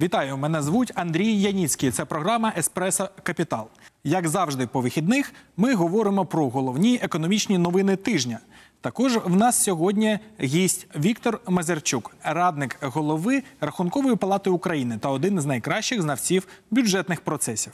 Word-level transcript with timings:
Вітаю, 0.00 0.36
мене 0.36 0.62
звуть 0.62 0.92
Андрій 0.94 1.40
Яніцький. 1.40 1.90
Це 1.90 2.04
програма 2.04 2.52
Еспресо 2.56 3.08
Капітал. 3.22 3.66
Як 4.04 4.28
завжди, 4.28 4.66
по 4.66 4.80
вихідних 4.80 5.32
ми 5.56 5.74
говоримо 5.74 6.26
про 6.26 6.48
головні 6.48 7.00
економічні 7.02 7.58
новини 7.58 7.96
тижня. 7.96 8.38
Також 8.80 9.16
в 9.16 9.36
нас 9.36 9.62
сьогодні 9.62 10.18
гість 10.40 10.86
Віктор 10.96 11.40
Мазерчук, 11.48 12.16
радник 12.22 12.76
голови 12.80 13.42
Рахункової 13.60 14.16
палати 14.16 14.50
України 14.50 14.98
та 14.98 15.08
один 15.08 15.40
з 15.40 15.46
найкращих 15.46 16.02
знавців 16.02 16.46
бюджетних 16.70 17.20
процесів. 17.20 17.72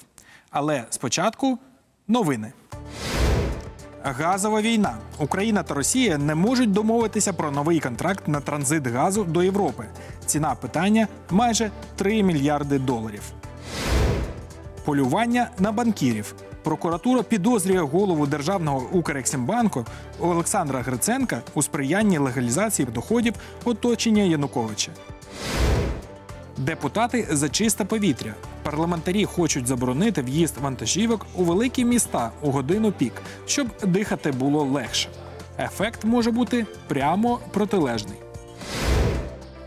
Але 0.50 0.84
спочатку 0.91 1.59
новини. 2.09 2.52
Газова 4.02 4.60
війна. 4.60 4.94
Україна 5.18 5.62
та 5.62 5.74
Росія 5.74 6.18
не 6.18 6.34
можуть 6.34 6.72
домовитися 6.72 7.32
про 7.32 7.50
новий 7.50 7.80
контракт 7.80 8.28
на 8.28 8.40
транзит 8.40 8.86
газу 8.86 9.24
до 9.24 9.42
Європи. 9.42 9.84
Ціна 10.27 10.54
питання 10.54 11.09
майже 11.30 11.70
3 11.96 12.23
мільярди 12.23 12.78
доларів. 12.78 13.23
Полювання 14.84 15.50
на 15.59 15.73
банкірів. 15.73 16.34
Прокуратура 16.62 17.23
підозрює 17.23 17.80
голову 17.80 18.26
державного 18.26 18.87
Укрексімбанку 18.92 19.87
Олександра 20.20 20.82
Гриценка 20.82 21.42
у 21.54 21.62
сприянні 21.62 22.18
легалізації 22.18 22.88
доходів 22.95 23.34
оточення 23.65 24.23
Януковича. 24.23 24.92
Депутати 26.56 27.26
за 27.30 27.48
чисте 27.48 27.84
повітря. 27.84 28.34
Парламентарі 28.68 29.24
хочуть 29.24 29.66
заборонити 29.66 30.22
в'їзд 30.22 30.58
вантажівок 30.58 31.26
у 31.34 31.45
великі 31.45 31.84
міста 31.84 32.30
у 32.42 32.50
годину 32.50 32.92
пік, 32.92 33.12
щоб 33.46 33.66
дихати 33.84 34.32
було 34.32 34.64
легше. 34.64 35.09
Ефект 35.59 36.04
може 36.04 36.30
бути 36.30 36.66
прямо 36.88 37.40
протилежний. 37.50 38.16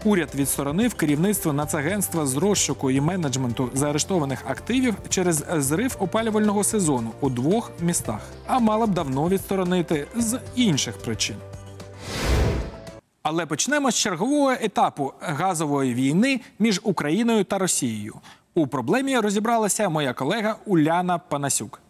Уряд 0.05 0.29
відсторонив 0.35 0.93
керівництво 0.93 1.53
Нацагентства 1.53 2.25
з 2.25 2.35
розшуку 2.35 2.91
і 2.91 3.01
менеджменту 3.01 3.69
заарештованих 3.73 4.43
активів 4.47 4.95
через 5.09 5.45
зрив 5.57 5.95
опалювального 5.99 6.63
сезону 6.63 7.11
у 7.21 7.29
двох 7.29 7.71
містах, 7.79 8.21
а 8.47 8.59
мала 8.59 8.85
б 8.85 8.93
давно 8.93 9.29
відсторонити 9.29 10.07
з 10.15 10.39
інших 10.55 10.97
причин. 10.97 11.35
Але 13.23 13.45
почнемо 13.45 13.91
з 13.91 13.95
чергового 13.95 14.51
етапу 14.51 15.13
газової 15.19 15.93
війни 15.93 16.41
між 16.59 16.81
Україною 16.83 17.43
та 17.43 17.57
Росією. 17.57 18.15
У 18.53 18.67
проблемі 18.67 19.19
розібралася 19.19 19.89
моя 19.89 20.13
колега 20.13 20.55
Уляна 20.65 21.17
Панасюк. 21.17 21.81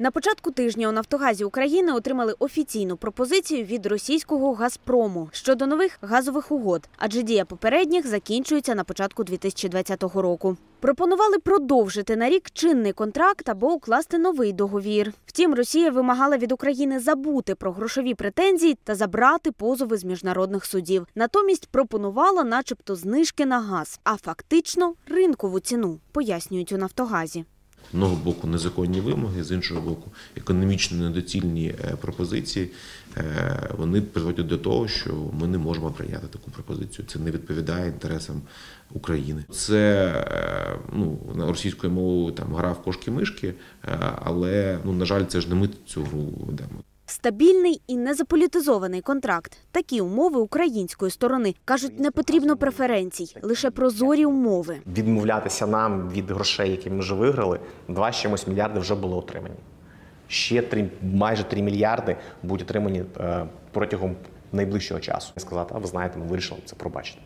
На 0.00 0.10
початку 0.10 0.50
тижня 0.50 0.88
у 0.88 0.92
Нафтогазі 0.92 1.44
України 1.44 1.92
отримали 1.92 2.34
офіційну 2.38 2.96
пропозицію 2.96 3.64
від 3.64 3.86
російського 3.86 4.52
Газпрому 4.52 5.28
щодо 5.32 5.66
нових 5.66 5.98
газових 6.00 6.52
угод, 6.52 6.88
адже 6.96 7.22
дія 7.22 7.44
попередніх 7.44 8.06
закінчується 8.06 8.74
на 8.74 8.84
початку 8.84 9.24
2020 9.24 10.02
року. 10.02 10.56
Пропонували 10.80 11.38
продовжити 11.38 12.16
на 12.16 12.28
рік 12.28 12.50
чинний 12.50 12.92
контракт 12.92 13.48
або 13.48 13.72
укласти 13.72 14.18
новий 14.18 14.52
договір. 14.52 15.12
Втім, 15.26 15.54
Росія 15.54 15.90
вимагала 15.90 16.36
від 16.36 16.52
України 16.52 17.00
забути 17.00 17.54
про 17.54 17.72
грошові 17.72 18.14
претензії 18.14 18.78
та 18.84 18.94
забрати 18.94 19.52
позови 19.52 19.96
з 19.96 20.04
міжнародних 20.04 20.64
судів. 20.64 21.06
Натомість 21.14 21.68
пропонувала, 21.68 22.44
начебто, 22.44 22.96
знижки 22.96 23.46
на 23.46 23.60
газ, 23.60 24.00
а 24.04 24.16
фактично 24.16 24.94
ринкову 25.08 25.60
ціну, 25.60 26.00
пояснюють 26.12 26.72
у 26.72 26.78
Нафтогазі. 26.78 27.44
З 27.90 27.94
одного 27.94 28.16
боку 28.16 28.46
незаконні 28.46 29.00
вимоги, 29.00 29.44
з 29.44 29.52
іншого 29.52 29.80
боку, 29.80 30.12
економічно 30.36 30.98
недоцільні 30.98 31.68
е, 31.68 31.96
пропозиції. 32.00 32.70
Е, 33.16 33.70
Вони 33.78 34.00
призводять 34.00 34.46
до 34.46 34.58
того, 34.58 34.88
що 34.88 35.14
ми 35.40 35.46
не 35.46 35.58
можемо 35.58 35.90
прийняти 35.90 36.26
таку 36.26 36.50
пропозицію. 36.50 37.06
Це 37.08 37.18
не 37.18 37.30
відповідає 37.30 37.86
інтересам 37.88 38.42
України. 38.92 39.44
Це 39.50 40.06
е, 40.30 40.78
ну 40.92 41.18
на 41.34 41.46
російською 41.46 41.92
мовою 41.92 42.32
там 42.32 42.54
гра 42.54 42.72
в 42.72 42.82
кошки-мишки, 42.82 43.54
але 44.22 44.78
ну 44.84 44.92
на 44.92 45.04
жаль, 45.04 45.24
це 45.24 45.40
ж 45.40 45.48
не 45.48 45.54
ми 45.54 45.68
цю 45.86 46.02
гру 46.02 46.32
ведемо. 46.46 46.82
Стабільний 47.10 47.80
і 47.86 47.96
незаполітизований 47.96 49.00
контракт. 49.00 49.58
Такі 49.72 50.00
умови 50.00 50.40
української 50.40 51.10
сторони 51.10 51.54
кажуть, 51.64 52.00
не 52.00 52.10
потрібно 52.10 52.56
преференцій, 52.56 53.36
лише 53.42 53.70
прозорі 53.70 54.24
умови. 54.26 54.76
відмовлятися 54.86 55.66
нам 55.66 56.10
від 56.10 56.30
грошей, 56.30 56.70
які 56.70 56.90
ми 56.90 56.98
вже 56.98 57.14
виграли, 57.14 57.60
два 57.88 58.12
з 58.12 58.16
чимось 58.16 58.46
мільярди 58.46 58.80
вже 58.80 58.94
були 58.94 59.16
отримані. 59.16 59.54
Ще 60.26 60.62
3, 60.62 60.90
майже 61.02 61.44
3 61.44 61.62
мільярди 61.62 62.16
будуть 62.42 62.66
отримані 62.70 63.04
е, 63.20 63.46
протягом 63.72 64.16
найближчого 64.52 65.00
часу. 65.00 65.32
Сказати, 65.36 65.74
а 65.76 65.78
ви 65.78 65.86
знаєте, 65.86 66.18
ми 66.18 66.26
вирішили 66.26 66.60
це 66.64 66.76
пробачити. 66.76 67.20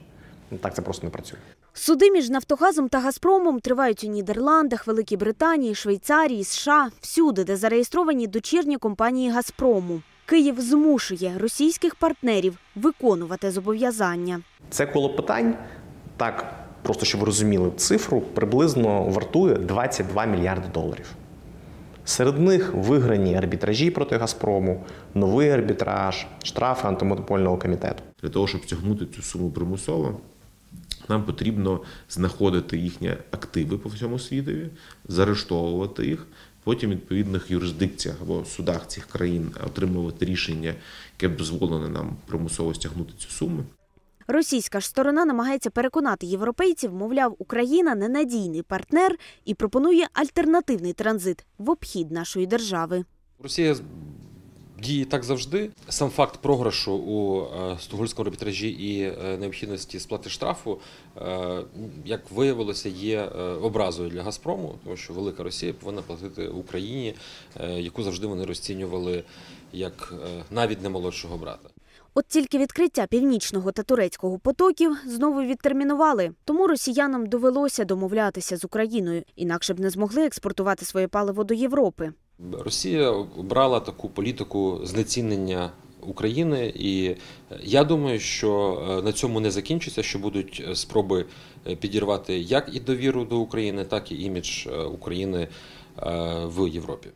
Так 0.61 0.75
це 0.75 0.83
просто 0.83 1.07
не 1.07 1.11
працює. 1.11 1.39
Суди 1.73 2.11
між 2.11 2.31
Нафтогазом 2.31 2.89
та 2.89 3.01
Газпромом 3.01 3.61
тривають 3.61 4.05
у 4.05 4.07
Нідерландах, 4.07 4.87
Великій 4.87 5.17
Британії, 5.17 5.75
Швейцарії, 5.75 6.45
США, 6.45 6.91
всюди, 7.01 7.45
де 7.45 7.57
зареєстровані 7.57 8.27
дочірні 8.27 8.77
компанії 8.77 9.31
Газпрому. 9.31 10.03
Київ 10.27 10.61
змушує 10.61 11.33
російських 11.39 11.95
партнерів 11.95 12.59
виконувати 12.77 13.51
зобов'язання. 13.51 14.41
Це 14.71 14.87
коло 14.87 15.15
питань, 15.15 15.55
так 16.17 16.55
просто 16.83 17.05
щоб 17.05 17.21
ви 17.21 17.27
розуміли 17.27 17.71
цифру, 17.77 18.21
приблизно 18.21 19.03
вартує 19.05 19.55
22 19.55 20.25
мільярди 20.27 20.69
доларів. 20.75 21.07
Серед 22.05 22.39
них 22.39 22.75
виграні 22.75 23.37
арбітражі 23.37 23.91
проти 23.91 24.17
Газпрому, 24.17 24.85
новий 25.15 25.51
арбітраж, 25.51 26.27
штрафи 26.43 26.89
антимонопольного 26.89 27.57
комітету. 27.57 28.03
Для 28.23 28.29
того, 28.29 28.47
щоб 28.47 28.63
стягнути 28.63 29.07
цю 29.07 29.23
суму 29.23 29.51
примусово, 29.51 30.21
нам 31.09 31.25
потрібно 31.25 31.81
знаходити 32.11 32.79
їхні 32.79 33.09
активи 33.31 33.79
по 33.79 33.89
всьому 33.89 34.19
світові, 34.19 34.69
заарештовувати 35.09 36.07
їх, 36.07 36.27
потім 36.65 36.91
в 36.91 36.93
відповідних 36.93 37.51
юрисдикціях 37.51 38.17
або 38.23 38.45
судах 38.45 38.89
цих 38.89 39.07
країн 39.07 39.51
отримувати 39.67 40.25
рішення, 40.25 40.75
яке 41.17 41.35
б 41.35 41.37
дозволено 41.37 41.89
нам 41.89 42.17
примусово 42.27 42.75
стягнути 42.75 43.13
цю 43.19 43.29
суму. 43.29 43.65
Російська 44.27 44.81
ж 44.81 44.89
сторона 44.89 45.25
намагається 45.25 45.71
переконати 45.71 46.27
європейців, 46.27 46.93
мовляв, 46.95 47.37
Україна 47.39 47.95
ненадійний 47.95 48.63
партнер 48.63 49.19
і 49.45 49.55
пропонує 49.55 50.09
альтернативний 50.13 50.93
транзит 50.93 51.45
в 51.59 51.71
обхід 51.71 52.11
нашої 52.11 52.47
держави. 52.47 53.05
Росія 53.43 53.77
діє 54.83 55.05
так 55.05 55.25
завжди. 55.25 55.71
Сам 55.89 56.11
факт 56.11 56.39
програшу 56.43 56.93
у 56.93 57.43
е, 57.43 57.79
стокгольмському 57.81 58.27
арбітражі 58.27 58.69
і 58.69 59.03
е, 59.03 59.37
необхідності 59.39 60.01
сплати 60.01 60.31
штрафу, 60.31 60.81
е, 61.17 61.63
як 62.05 62.31
виявилося, 62.31 62.89
є 62.89 63.23
образою 63.63 64.11
для 64.11 64.23
Газпрому, 64.23 64.75
тому 64.85 64.97
що 64.97 65.13
велика 65.13 65.43
Росія 65.43 65.73
повинна 65.73 66.03
платити 66.03 66.49
Україні, 66.49 67.15
яку 67.77 68.03
завжди 68.03 68.27
вони 68.27 68.45
розцінювали 68.45 69.25
як 69.73 70.15
навіть 70.51 70.83
не 70.83 70.89
молодшого 70.89 71.37
брата. 71.37 71.69
От 72.15 72.27
тільки 72.27 72.59
відкриття 72.59 73.07
північного 73.07 73.73
та 73.73 73.83
турецького 73.83 74.39
потоків 74.39 74.97
знову 75.07 75.43
відтермінували. 75.43 76.33
Тому 76.45 76.67
росіянам 76.67 77.27
довелося 77.27 77.85
домовлятися 77.85 78.57
з 78.57 78.65
Україною, 78.65 79.23
інакше 79.37 79.75
б 79.75 79.81
не 79.81 79.91
змогли 79.91 80.27
експортувати 80.27 80.85
своє 80.85 81.09
паливо 81.09 81.45
до 81.45 81.55
Європи. 81.55 82.13
Росія 82.53 83.11
обрала 83.11 83.81
таку 83.81 84.09
політику 84.09 84.81
знецінення 84.83 85.73
України, 86.01 86.73
і 86.77 87.17
я 87.63 87.85
думаю, 87.85 88.21
що 88.21 88.83
е, 88.91 89.03
на 89.03 89.13
цьому 89.13 89.41
не 89.41 89.51
закінчиться, 89.51 90.03
що 90.03 90.19
будуть 90.19 90.65
е, 90.69 90.77
спроби 90.77 91.27
е, 91.67 91.77
підірвати 91.77 92.39
як 92.39 92.71
і 92.73 92.81
довіру 92.81 93.25
до 93.25 93.39
України, 93.39 93.85
так 93.85 94.13
і 94.13 94.23
імідж 94.23 94.67
е, 94.67 94.83
України 94.83 95.41
е, 95.43 95.49
в 96.47 96.69
Європі. 96.69 97.09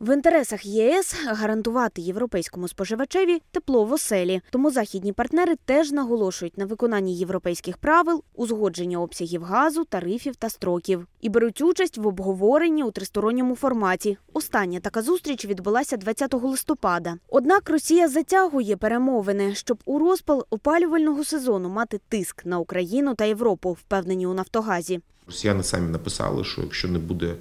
В 0.00 0.14
інтересах 0.14 0.66
ЄС 0.66 1.14
гарантувати 1.26 2.02
європейському 2.02 2.68
споживачеві 2.68 3.42
тепло 3.50 3.84
в 3.84 3.92
оселі. 3.92 4.40
Тому 4.50 4.70
західні 4.70 5.12
партнери 5.12 5.54
теж 5.64 5.92
наголошують 5.92 6.58
на 6.58 6.66
виконанні 6.66 7.16
європейських 7.16 7.78
правил, 7.78 8.22
узгодження 8.34 9.00
обсягів 9.00 9.42
газу, 9.42 9.84
тарифів 9.84 10.36
та 10.36 10.50
строків 10.50 11.06
і 11.20 11.28
беруть 11.28 11.60
участь 11.60 11.98
в 11.98 12.06
обговоренні 12.06 12.82
у 12.82 12.90
тристоронньому 12.90 13.56
форматі. 13.56 14.18
Остання 14.32 14.80
така 14.80 15.02
зустріч 15.02 15.44
відбулася 15.46 15.96
20 15.96 16.34
листопада. 16.34 17.14
Однак 17.28 17.70
Росія 17.70 18.08
затягує 18.08 18.76
перемовини, 18.76 19.54
щоб 19.54 19.78
у 19.84 19.98
розпал 19.98 20.46
опалювального 20.50 21.24
сезону 21.24 21.68
мати 21.68 22.00
тиск 22.08 22.46
на 22.46 22.58
Україну 22.58 23.14
та 23.14 23.24
Європу, 23.24 23.72
впевнені 23.72 24.26
у 24.26 24.34
Нафтогазі. 24.34 25.00
Росіяни 25.26 25.62
самі 25.62 25.90
написали, 25.90 26.44
що 26.44 26.62
якщо 26.62 26.88
не 26.88 26.98
буде 26.98 27.36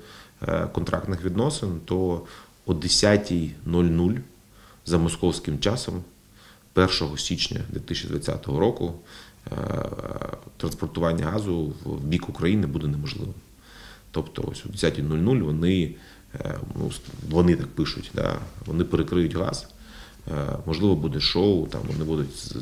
контрактних 0.74 1.24
відносин, 1.24 1.80
то 1.86 2.22
о 2.66 2.74
10.00 2.74 4.20
за 4.86 4.98
московським 4.98 5.60
часом, 5.60 6.04
1 6.76 7.18
січня 7.18 7.62
2020 7.70 8.48
року, 8.48 8.94
е, 9.52 9.56
транспортування 10.58 11.26
газу 11.26 11.74
в 11.84 12.04
бік 12.04 12.30
України 12.30 12.68
буде 12.68 12.88
неможливим. 12.88 13.34
Тобто, 14.12 14.44
ось 14.52 14.66
о 14.66 14.70
10.00 14.70 15.42
вони, 15.42 15.96
е, 16.36 16.60
ну, 16.76 16.92
вони 17.30 17.56
так 17.56 17.68
пишуть, 17.68 18.12
да, 18.16 18.40
вони 18.66 18.84
перекриють 18.84 19.36
газ. 19.36 19.68
Е, 20.32 20.58
Можливо, 20.66 20.96
буде 20.96 21.20
шоу, 21.20 21.68
там 21.68 21.82
вони 21.88 22.04
будуть 22.04 22.56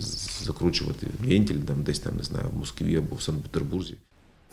закручувати 0.44 1.08
вентиль 1.20 1.60
там, 1.60 1.84
десь 1.84 2.00
там, 2.00 2.18
не 2.18 2.24
знаю, 2.24 2.46
в 2.54 2.58
Москві 2.58 2.96
або 2.96 3.16
в 3.16 3.22
Санкт-Петербурзі. 3.22 3.96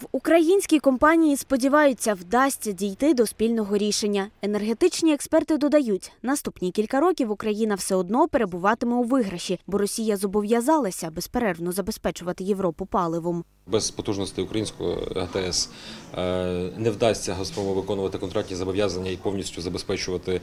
В 0.01 0.07
українській 0.13 0.79
компанії 0.79 1.37
сподіваються, 1.37 2.15
вдасться 2.15 2.73
дійти 2.73 3.15
до 3.15 3.27
спільного 3.27 3.77
рішення. 3.77 4.31
Енергетичні 4.43 5.13
експерти 5.15 5.57
додають, 5.57 6.13
наступні 6.23 6.71
кілька 6.71 7.01
років 7.01 7.31
Україна 7.31 7.75
все 7.75 7.95
одно 7.95 8.29
перебуватиме 8.29 8.97
у 8.97 9.03
виграші, 9.03 9.61
бо 9.67 9.79
Росія 9.79 10.17
зобов'язалася 10.17 11.11
безперервно 11.11 11.73
забезпечувати 11.73 12.45
Європу 12.45 12.87
паливом. 12.87 13.45
Без 13.67 13.91
потужності 13.91 14.41
українського 14.41 14.95
ГТС 15.17 15.71
е, 16.15 16.71
не 16.77 16.91
вдасться 16.91 17.35
Газпрому 17.35 17.75
виконувати 17.75 18.19
контрактні 18.19 18.57
зобов'язання 18.57 19.11
і 19.11 19.17
повністю 19.17 19.61
забезпечувати 19.61 20.33
е, 20.33 20.41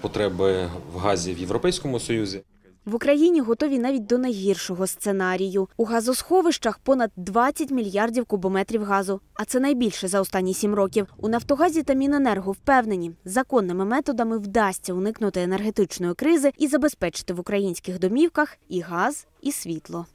потреби 0.00 0.70
в 0.94 0.98
газі 0.98 1.34
в 1.34 1.38
Європейському 1.38 2.00
Союзі. 2.00 2.42
В 2.84 2.94
Україні 2.94 3.40
готові 3.40 3.78
навіть 3.78 4.06
до 4.06 4.18
найгіршого 4.18 4.86
сценарію. 4.86 5.68
У 5.76 5.84
газосховищах 5.84 6.78
понад 6.78 7.10
20 7.16 7.70
мільярдів 7.70 8.24
кубометрів 8.24 8.84
газу, 8.84 9.20
а 9.34 9.44
це 9.44 9.60
найбільше 9.60 10.08
за 10.08 10.20
останні 10.20 10.54
сім 10.54 10.74
років. 10.74 11.06
У 11.16 11.28
Нафтогазі 11.28 11.82
та 11.82 11.94
Міненерго 11.94 12.52
впевнені, 12.52 13.12
законними 13.24 13.84
методами 13.84 14.38
вдасться 14.38 14.94
уникнути 14.94 15.42
енергетичної 15.42 16.14
кризи 16.14 16.52
і 16.58 16.66
забезпечити 16.66 17.34
в 17.34 17.40
українських 17.40 17.98
домівках 17.98 18.56
і 18.68 18.80
газ, 18.80 19.26
і 19.40 19.52
світло. 19.52 20.06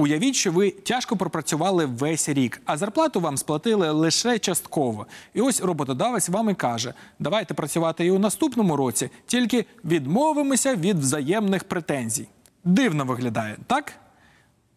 Уявіть, 0.00 0.34
що 0.34 0.52
ви 0.52 0.70
тяжко 0.70 1.16
пропрацювали 1.16 1.86
весь 1.86 2.28
рік, 2.28 2.62
а 2.64 2.76
зарплату 2.76 3.20
вам 3.20 3.36
сплатили 3.36 3.90
лише 3.90 4.38
частково. 4.38 5.06
І 5.34 5.40
ось 5.40 5.60
роботодавець 5.60 6.28
вам 6.28 6.50
і 6.50 6.54
каже: 6.54 6.94
давайте 7.18 7.54
працювати 7.54 8.06
і 8.06 8.10
у 8.10 8.18
наступному 8.18 8.76
році, 8.76 9.10
тільки 9.26 9.64
відмовимося 9.84 10.76
від 10.76 10.98
взаємних 10.98 11.64
претензій. 11.64 12.28
Дивно 12.64 13.04
виглядає, 13.04 13.56
так? 13.66 13.92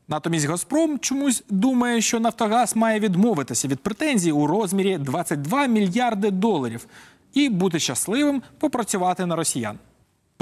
Натомість 0.07 0.45
Газпром 0.45 0.99
чомусь 0.99 1.43
думає, 1.49 2.01
що 2.01 2.19
Нафтогаз 2.19 2.75
має 2.75 2.99
відмовитися 2.99 3.67
від 3.67 3.79
претензій 3.79 4.31
у 4.31 4.47
розмірі 4.47 4.97
22 4.97 5.67
мільярди 5.67 6.31
доларів 6.31 6.85
і 7.33 7.49
бути 7.49 7.79
щасливим 7.79 8.41
попрацювати 8.59 9.25
на 9.25 9.35
росіян. 9.35 9.77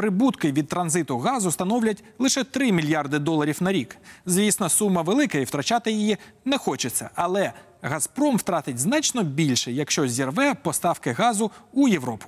Прибутки 0.02 0.52
від 0.52 0.68
транзиту 0.68 1.18
газу 1.18 1.52
становлять 1.52 2.04
лише 2.20 2.44
3 2.44 2.72
мільярди 2.72 3.20
доларів 3.20 3.58
на 3.62 3.72
рік. 3.72 3.98
Звісно, 4.26 4.70
сума 4.70 5.02
велика 5.02 5.38
і 5.38 5.44
втрачати 5.44 5.92
її 5.92 6.18
не 6.46 6.58
хочеться. 6.58 7.10
Але 7.16 7.52
Газпром 7.82 8.38
втратить 8.38 8.80
значно 8.80 9.24
більше, 9.24 9.72
якщо 9.72 10.08
зірве 10.08 10.54
поставки 10.54 11.12
газу 11.12 11.52
у 11.74 11.88
Європу. 11.88 12.26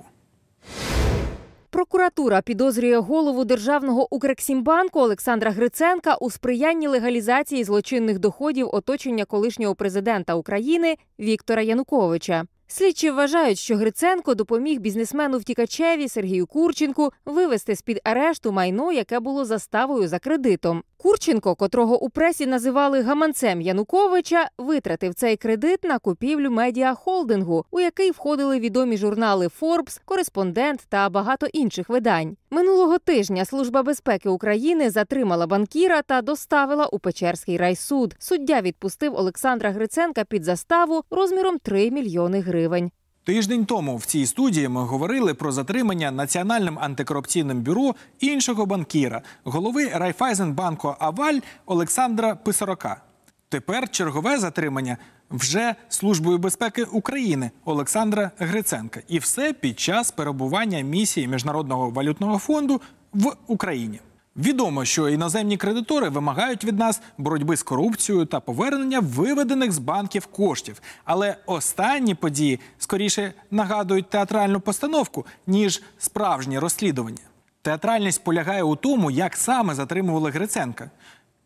Прокуратура 1.70 2.40
підозрює 2.40 2.98
голову 2.98 3.44
державного 3.44 4.14
Укрексімбанку 4.14 5.00
Олександра 5.00 5.50
Гриценка 5.50 6.14
у 6.14 6.30
сприянні 6.30 6.88
легалізації 6.88 7.64
злочинних 7.64 8.18
доходів 8.18 8.68
оточення 8.72 9.24
колишнього 9.24 9.74
президента 9.74 10.34
України 10.34 10.96
Віктора 11.18 11.62
Януковича. 11.62 12.44
Слідчі 12.66 13.10
вважають, 13.10 13.58
що 13.58 13.76
Гриценко 13.76 14.34
допоміг 14.34 14.80
бізнесмену 14.80 15.38
втікачеві 15.38 16.08
Сергію 16.08 16.46
Курченку 16.46 17.12
вивести 17.24 17.76
з 17.76 17.82
під 17.82 18.00
арешту 18.04 18.52
майно, 18.52 18.92
яке 18.92 19.20
було 19.20 19.44
заставою 19.44 20.08
за 20.08 20.18
кредитом. 20.18 20.82
Курченко, 21.04 21.54
котрого 21.54 22.02
у 22.02 22.10
пресі 22.10 22.46
називали 22.46 23.02
гаманцем 23.02 23.60
Януковича, 23.60 24.48
витратив 24.58 25.14
цей 25.14 25.36
кредит 25.36 25.84
на 25.84 25.98
купівлю 25.98 26.50
медіахолдингу, 26.50 27.64
у 27.70 27.80
який 27.80 28.10
входили 28.10 28.58
відомі 28.58 28.96
журнали 28.96 29.48
Forbes, 29.60 30.00
Кореспондент 30.04 30.86
та 30.88 31.08
багато 31.08 31.46
інших 31.46 31.88
видань. 31.88 32.36
Минулого 32.50 32.98
тижня 32.98 33.44
Служба 33.44 33.82
безпеки 33.82 34.28
України 34.28 34.90
затримала 34.90 35.46
банкіра 35.46 36.02
та 36.02 36.22
доставила 36.22 36.86
у 36.86 36.98
Печерський 36.98 37.56
райсуд. 37.56 38.14
Суддя 38.18 38.60
відпустив 38.60 39.14
Олександра 39.14 39.70
Гриценка 39.70 40.24
під 40.24 40.44
заставу 40.44 41.02
розміром 41.10 41.58
3 41.58 41.90
мільйони 41.90 42.40
гривень. 42.40 42.90
Тиждень 43.24 43.64
тому 43.64 43.96
в 43.96 44.04
цій 44.04 44.26
студії 44.26 44.68
ми 44.68 44.84
говорили 44.84 45.34
про 45.34 45.52
затримання 45.52 46.10
Національним 46.10 46.78
антикорупційним 46.78 47.62
бюро 47.62 47.94
іншого 48.20 48.66
банкіра, 48.66 49.22
голови 49.44 49.88
Райфайзенбанку 49.94 50.94
Аваль 50.98 51.38
Олександра 51.66 52.34
Писарока. 52.34 53.02
Тепер 53.48 53.90
чергове 53.90 54.38
затримання 54.38 54.96
вже 55.30 55.74
Службою 55.88 56.38
безпеки 56.38 56.84
України 56.84 57.50
Олександра 57.64 58.30
Гриценка. 58.38 59.00
І 59.08 59.18
все 59.18 59.52
під 59.52 59.80
час 59.80 60.10
перебування 60.10 60.80
місії 60.80 61.28
Міжнародного 61.28 61.90
валютного 61.90 62.38
фонду 62.38 62.80
в 63.12 63.32
Україні. 63.46 64.00
Відомо, 64.36 64.84
що 64.84 65.08
іноземні 65.08 65.56
кредитори 65.56 66.08
вимагають 66.08 66.64
від 66.64 66.78
нас 66.78 67.00
боротьби 67.18 67.56
з 67.56 67.62
корупцією 67.62 68.26
та 68.26 68.40
повернення 68.40 69.00
виведених 69.00 69.72
з 69.72 69.78
банків 69.78 70.26
коштів. 70.26 70.82
Але 71.04 71.36
останні 71.46 72.14
події 72.14 72.60
скоріше 72.78 73.32
нагадують 73.50 74.10
театральну 74.10 74.60
постановку 74.60 75.26
ніж 75.46 75.82
справжнє 75.98 76.60
розслідування. 76.60 77.22
Театральність 77.62 78.24
полягає 78.24 78.62
у 78.62 78.76
тому, 78.76 79.10
як 79.10 79.36
саме 79.36 79.74
затримували 79.74 80.30
Гриценка. 80.30 80.90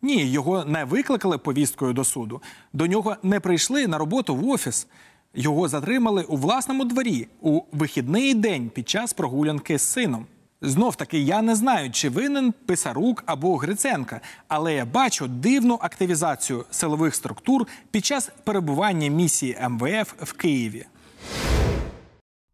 Ні, 0.03 0.25
його 0.25 0.65
не 0.65 0.85
викликали 0.85 1.39
повісткою 1.39 1.93
до 1.93 2.05
суду. 2.05 2.43
До 2.73 2.87
нього 2.87 3.17
не 3.23 3.41
прийшли 3.41 3.87
на 3.87 3.99
роботу 3.99 4.37
в 4.37 4.49
офіс. 4.49 4.87
Його 5.35 5.69
затримали 5.69 6.23
у 6.23 6.37
власному 6.37 6.85
дворі 6.85 7.29
у 7.41 7.61
вихідний 7.73 8.35
день 8.35 8.71
під 8.71 8.89
час 8.89 9.13
прогулянки 9.13 9.79
з 9.79 9.83
сином. 9.83 10.27
Знов 10.61 10.97
таки 10.97 11.19
я 11.19 11.43
не 11.43 11.55
знаю, 11.55 11.91
чи 11.91 12.09
винен 12.09 12.53
Писарук 12.67 13.23
або 13.27 13.57
Гриценка, 13.57 14.21
але 14.49 14.75
я 14.75 14.85
бачу 14.85 15.29
дивну 15.29 15.79
активізацію 15.83 16.65
силових 16.71 17.15
структур 17.15 17.67
під 17.91 18.05
час 18.05 18.31
перебування 18.45 19.09
місії 19.09 19.59
МВФ 19.69 20.15
в 20.23 20.33
Києві. 20.33 20.87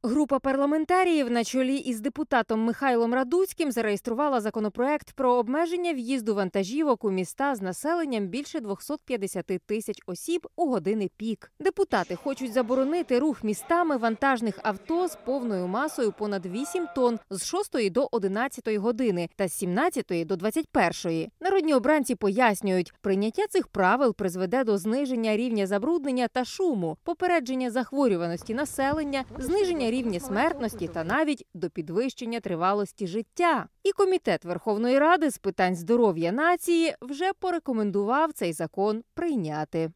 Група 0.06 0.38
парламентаріїв 0.38 1.30
на 1.30 1.44
чолі 1.44 1.76
із 1.76 2.00
депутатом 2.00 2.60
Михайлом 2.60 3.14
Радуцьким 3.14 3.72
зареєструвала 3.72 4.40
законопроект 4.40 5.12
про 5.12 5.34
обмеження 5.34 5.92
в'їзду 5.92 6.34
вантажівок 6.34 7.04
у 7.04 7.10
міста 7.10 7.54
з 7.54 7.62
населенням 7.62 8.28
більше 8.28 8.60
250 8.60 9.46
тисяч 9.66 9.98
осіб 10.06 10.46
у 10.56 10.66
години 10.66 11.10
пік. 11.16 11.52
Депутати 11.60 12.16
хочуть 12.16 12.52
заборонити 12.52 13.18
рух 13.18 13.44
містами 13.44 13.96
вантажних 13.96 14.58
авто 14.62 15.08
з 15.08 15.16
повною 15.16 15.68
масою 15.68 16.12
понад 16.12 16.46
8 16.46 16.86
тонн 16.94 17.18
з 17.30 17.46
6 17.46 17.92
до 17.92 18.08
11 18.12 18.76
години 18.76 19.28
та 19.36 19.48
з 19.48 19.52
17 19.52 20.26
до 20.26 20.36
21. 20.36 21.30
Народні 21.40 21.74
обранці 21.74 22.14
пояснюють, 22.14 22.92
прийняття 23.00 23.46
цих 23.50 23.66
правил 23.66 24.14
призведе 24.14 24.64
до 24.64 24.78
зниження 24.78 25.36
рівня 25.36 25.66
забруднення 25.66 26.28
та 26.28 26.44
шуму, 26.44 26.96
попередження 27.04 27.70
захворюваності 27.70 28.54
населення, 28.54 29.24
зниження 29.38 29.90
рівня 29.94 30.20
смертності 30.20 30.88
та 30.88 31.04
навіть 31.04 31.46
до 31.54 31.70
підвищення 31.70 32.40
тривалості 32.40 33.06
життя. 33.06 33.66
І 33.82 33.92
комітет 33.92 34.44
Верховної 34.44 34.98
Ради 34.98 35.30
з 35.30 35.38
питань 35.38 35.76
здоров'я 35.76 36.32
нації 36.32 36.94
вже 37.00 37.32
порекомендував 37.40 38.32
цей 38.32 38.52
закон 38.52 39.02
прийняти. 39.14 39.90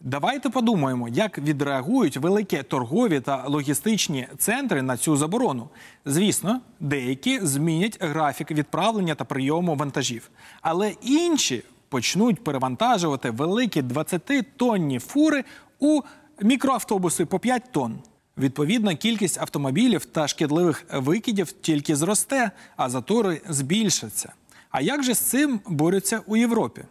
Давайте 0.00 0.50
подумаємо, 0.50 1.08
як 1.08 1.38
відреагують 1.38 2.16
великі 2.16 2.62
торгові 2.62 3.20
та 3.20 3.44
логістичні 3.46 4.28
центри 4.38 4.82
на 4.82 4.96
цю 4.96 5.16
заборону. 5.16 5.68
Звісно, 6.04 6.60
деякі 6.80 7.40
змінять 7.40 7.98
графік 8.00 8.50
відправлення 8.50 9.14
та 9.14 9.24
прийому 9.24 9.74
вантажів, 9.74 10.30
але 10.62 10.94
інші 11.02 11.64
почнуть 11.88 12.44
перевантажувати 12.44 13.30
великі 13.30 13.82
20-тонні 13.82 14.98
фури 14.98 15.44
у 15.78 16.00
мікроавтобуси 16.42 17.26
по 17.26 17.38
5 17.38 17.62
тонн. 17.72 17.98
Відповідно, 18.38 18.96
кількість 18.96 19.38
автомобілів 19.38 20.04
та 20.04 20.28
шкідливих 20.28 20.84
викидів 20.92 21.52
тільки 21.52 21.96
зросте, 21.96 22.50
а 22.76 22.90
затори 22.90 23.40
збільшаться. 23.48 24.32
А 24.70 24.80
як 24.80 25.02
же 25.02 25.14
з 25.14 25.18
цим 25.18 25.60
борються 25.66 26.20
у 26.26 26.36
Європі? 26.36 26.82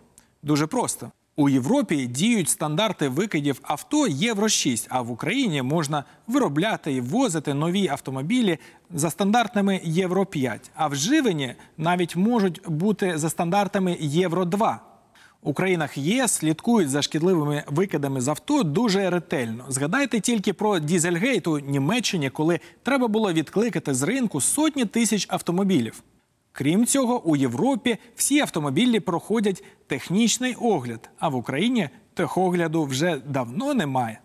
Дуже 0.44 0.68
просто. 0.68 1.12
У 1.36 1.50
Європі 1.50 2.08
діють 2.08 2.50
стандарти 2.50 3.10
викидів 3.10 3.60
авто 3.62 4.08
Євро 4.08 4.50
6, 4.50 4.88
а 4.90 5.02
в 5.02 5.12
Україні 5.12 5.62
можна 5.62 6.04
виробляти 6.28 6.94
і 6.94 7.02
ввозити 7.02 7.54
нові 7.54 7.88
автомобілі 7.88 8.58
за 8.94 9.10
стандартами 9.10 9.82
Євро 9.84 10.26
5, 10.26 10.72
а 10.76 10.88
вживані 10.88 11.56
навіть 11.78 12.16
можуть 12.16 12.62
бути 12.68 13.18
за 13.18 13.30
стандартами 13.30 13.98
Євро 14.00 14.46
2. 14.46 14.89
У 15.44 15.54
країнах 15.54 15.98
ЄС 15.98 16.32
слідкують 16.32 16.90
за 16.90 17.02
шкідливими 17.02 17.64
викидами 17.68 18.22
з 18.22 18.28
авто 18.28 18.64
дуже 18.64 19.10
ретельно. 19.10 19.66
Згадайте 19.70 20.20
тільки 20.20 20.54
про 20.54 20.80
Дізельгейт 20.80 21.48
у 21.48 21.60
Німеччині, 21.60 22.30
коли 22.30 22.60
треба 22.84 23.08
було 23.08 23.34
відкликати 23.34 23.94
з 23.94 24.04
ринку 24.04 24.42
сотні 24.42 24.86
тисяч 24.86 25.28
автомобілів. 25.30 26.04
Крім 26.52 26.86
цього, 26.86 27.24
у 27.26 27.36
Європі 27.36 27.98
всі 28.16 28.40
автомобілі 28.40 29.00
проходять 29.00 29.64
технічний 29.88 30.56
огляд, 30.56 31.10
а 31.20 31.30
в 31.30 31.36
Україні 31.36 31.90
техогляду 32.14 32.84
вже 32.84 33.22
давно 33.28 33.74
немає. 33.74 34.20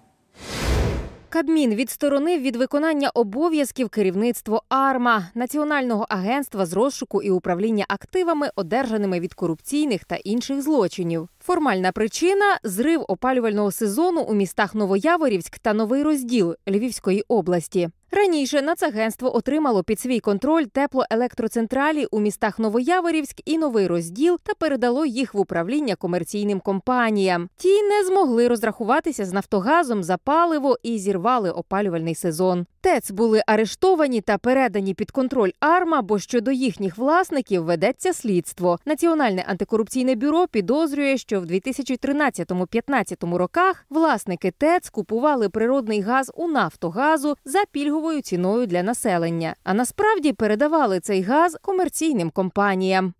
Кабмін 1.34 1.74
відсторонив 1.74 2.40
від 2.40 2.56
виконання 2.56 3.10
обов'язків 3.14 3.88
керівництво 3.88 4.62
АРМА 4.68 5.30
Національного 5.34 6.06
агентства 6.08 6.66
з 6.66 6.72
розшуку 6.72 7.22
і 7.22 7.30
управління 7.30 7.84
активами, 7.88 8.50
одержаними 8.56 9.20
від 9.20 9.34
корупційних 9.34 10.04
та 10.04 10.16
інших 10.16 10.62
злочинів. 10.62 11.28
Формальна 11.40 11.92
причина 11.92 12.58
зрив 12.64 13.04
опалювального 13.08 13.70
сезону 13.70 14.20
у 14.20 14.34
містах 14.34 14.74
Новояворівськ 14.74 15.58
та 15.58 15.72
Новий 15.72 16.02
Розділ 16.02 16.54
Львівської 16.68 17.24
області. 17.28 17.90
Раніше 18.16 18.62
Нацагентство 18.62 19.36
отримало 19.36 19.82
під 19.82 20.00
свій 20.00 20.20
контроль 20.20 20.64
теплоелектроцентралі 20.64 22.06
у 22.10 22.20
містах 22.20 22.58
Новояворівськ 22.58 23.40
і 23.44 23.58
Новий 23.58 23.86
Розділ 23.86 24.38
та 24.42 24.54
передало 24.54 25.06
їх 25.06 25.34
в 25.34 25.38
управління 25.38 25.94
комерційним 25.94 26.60
компаніям. 26.60 27.48
Ті 27.56 27.82
не 27.82 28.04
змогли 28.04 28.48
розрахуватися 28.48 29.24
з 29.24 29.32
Нафтогазом 29.32 30.02
за 30.02 30.16
паливо 30.16 30.78
і 30.82 30.98
зірвали 30.98 31.50
опалювальний 31.50 32.14
сезон. 32.14 32.66
ТЕЦ 32.80 33.10
були 33.10 33.42
арештовані 33.46 34.20
та 34.20 34.38
передані 34.38 34.94
під 34.94 35.10
контроль 35.10 35.50
АРМА, 35.60 36.02
бо 36.02 36.18
щодо 36.18 36.50
їхніх 36.50 36.98
власників 36.98 37.64
ведеться 37.64 38.12
слідство. 38.12 38.78
Національне 38.84 39.44
антикорупційне 39.48 40.14
бюро 40.14 40.46
підозрює, 40.46 41.18
що 41.18 41.40
в 41.40 41.44
2013-15 41.44 43.34
роках 43.34 43.86
власники 43.90 44.50
ТЕЦ 44.50 44.90
купували 44.90 45.48
природний 45.48 46.00
газ 46.00 46.32
у 46.34 46.48
Нафтогазу 46.48 47.36
за 47.44 47.64
пільговою 48.04 48.22
ціною 48.22 48.66
для 48.66 48.82
населення, 48.82 49.54
а 49.64 49.74
насправді 49.74 50.32
передавали 50.32 51.00
цей 51.00 51.22
газ 51.22 51.56
комерційним 51.62 52.30
компаніям. 52.30 53.14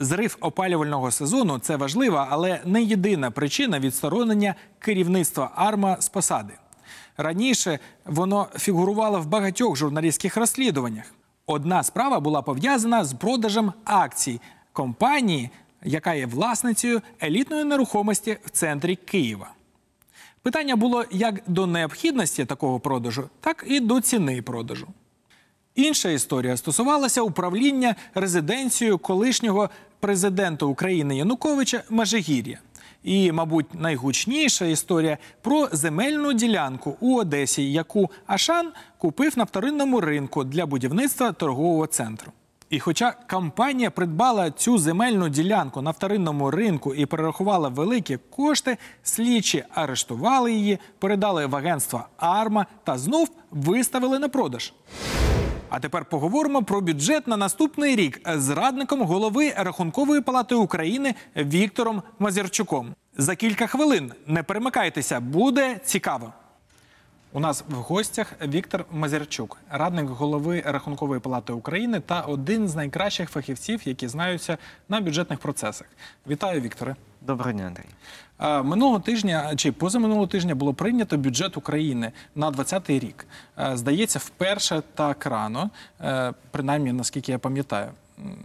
Зрив 0.00 0.36
опалювального 0.40 1.10
сезону 1.10 1.58
це 1.58 1.76
важлива, 1.76 2.28
але 2.30 2.60
не 2.64 2.82
єдина 2.82 3.30
причина 3.30 3.80
відсторонення 3.80 4.54
керівництва 4.78 5.50
АРМА 5.54 5.96
з 6.00 6.08
посади. 6.08 6.54
Раніше 7.16 7.78
воно 8.06 8.46
фігурувало 8.58 9.20
в 9.20 9.26
багатьох 9.26 9.76
журналістських 9.76 10.36
розслідуваннях. 10.36 11.14
Одна 11.46 11.82
справа 11.82 12.20
була 12.20 12.42
пов'язана 12.42 13.04
з 13.04 13.14
продажем 13.14 13.72
акцій 13.84 14.40
компанії, 14.72 15.50
яка 15.84 16.14
є 16.14 16.26
власницею 16.26 17.00
елітної 17.22 17.64
нерухомості 17.64 18.38
в 18.44 18.50
центрі 18.50 18.96
Києва. 18.96 19.50
Питання 20.44 20.76
було 20.76 21.04
як 21.10 21.42
до 21.46 21.66
необхідності 21.66 22.44
такого 22.44 22.80
продажу, 22.80 23.28
так 23.40 23.64
і 23.68 23.80
до 23.80 24.00
ціни 24.00 24.42
продажу. 24.42 24.86
Інша 25.74 26.10
історія 26.10 26.56
стосувалася 26.56 27.22
управління 27.22 27.94
резиденцією 28.14 28.98
колишнього 28.98 29.70
президента 30.00 30.66
України 30.66 31.16
Януковича 31.16 31.82
Межигір'я. 31.90 32.58
І, 33.02 33.32
мабуть, 33.32 33.74
найгучніша 33.74 34.64
історія 34.64 35.18
про 35.42 35.68
земельну 35.72 36.32
ділянку 36.32 36.96
у 37.00 37.16
Одесі, 37.16 37.72
яку 37.72 38.10
Ашан 38.26 38.72
купив 38.98 39.38
на 39.38 39.44
вторинному 39.44 40.00
ринку 40.00 40.44
для 40.44 40.66
будівництва 40.66 41.32
торгового 41.32 41.86
центру. 41.86 42.32
І 42.70 42.80
хоча 42.80 43.14
компанія 43.30 43.90
придбала 43.90 44.50
цю 44.50 44.78
земельну 44.78 45.28
ділянку 45.28 45.82
на 45.82 45.90
вторинному 45.90 46.50
ринку 46.50 46.94
і 46.94 47.06
перерахувала 47.06 47.68
великі 47.68 48.18
кошти, 48.30 48.76
слідчі 49.02 49.64
арештували 49.74 50.52
її, 50.52 50.78
передали 50.98 51.46
в 51.46 51.56
агентство 51.56 52.06
Арма 52.16 52.66
та 52.84 52.98
знов 52.98 53.30
виставили 53.50 54.18
на 54.18 54.28
продаж. 54.28 54.72
А 55.68 55.80
тепер 55.80 56.04
поговоримо 56.04 56.62
про 56.62 56.80
бюджет 56.80 57.26
на 57.26 57.36
наступний 57.36 57.96
рік 57.96 58.20
з 58.34 58.48
радником 58.48 59.02
голови 59.02 59.54
Рахункової 59.56 60.20
палати 60.20 60.54
України 60.54 61.14
Віктором 61.36 62.02
Мазірчуком. 62.18 62.94
За 63.16 63.36
кілька 63.36 63.66
хвилин 63.66 64.12
не 64.26 64.42
перемикайтеся, 64.42 65.20
буде 65.20 65.80
цікаво. 65.84 66.32
У 67.36 67.40
нас 67.40 67.64
в 67.68 67.74
гостях 67.74 68.32
Віктор 68.42 68.84
Мазірчук, 68.92 69.58
радник 69.70 70.06
голови 70.06 70.62
Рахункової 70.66 71.20
палати 71.20 71.52
України 71.52 72.00
та 72.00 72.20
один 72.20 72.68
з 72.68 72.74
найкращих 72.74 73.30
фахівців, 73.30 73.88
які 73.88 74.08
знаються 74.08 74.58
на 74.88 75.00
бюджетних 75.00 75.38
процесах. 75.38 75.86
Вітаю, 76.28 76.60
Вікторе. 76.60 76.96
Доброго 77.20 77.52
дня, 77.52 77.64
Андрій. 77.66 77.84
Минулого 78.68 79.00
тижня 79.00 79.56
чи 79.56 79.72
позаминулого 79.72 80.26
тижня 80.26 80.54
було 80.54 80.74
прийнято 80.74 81.16
бюджет 81.16 81.56
України 81.56 82.12
на 82.34 82.50
2020 82.50 82.90
рік. 82.90 83.26
Здається, 83.72 84.18
вперше 84.18 84.82
так 84.94 85.26
рано, 85.26 85.70
принаймні 86.50 86.92
наскільки 86.92 87.32
я 87.32 87.38
пам'ятаю. 87.38 87.90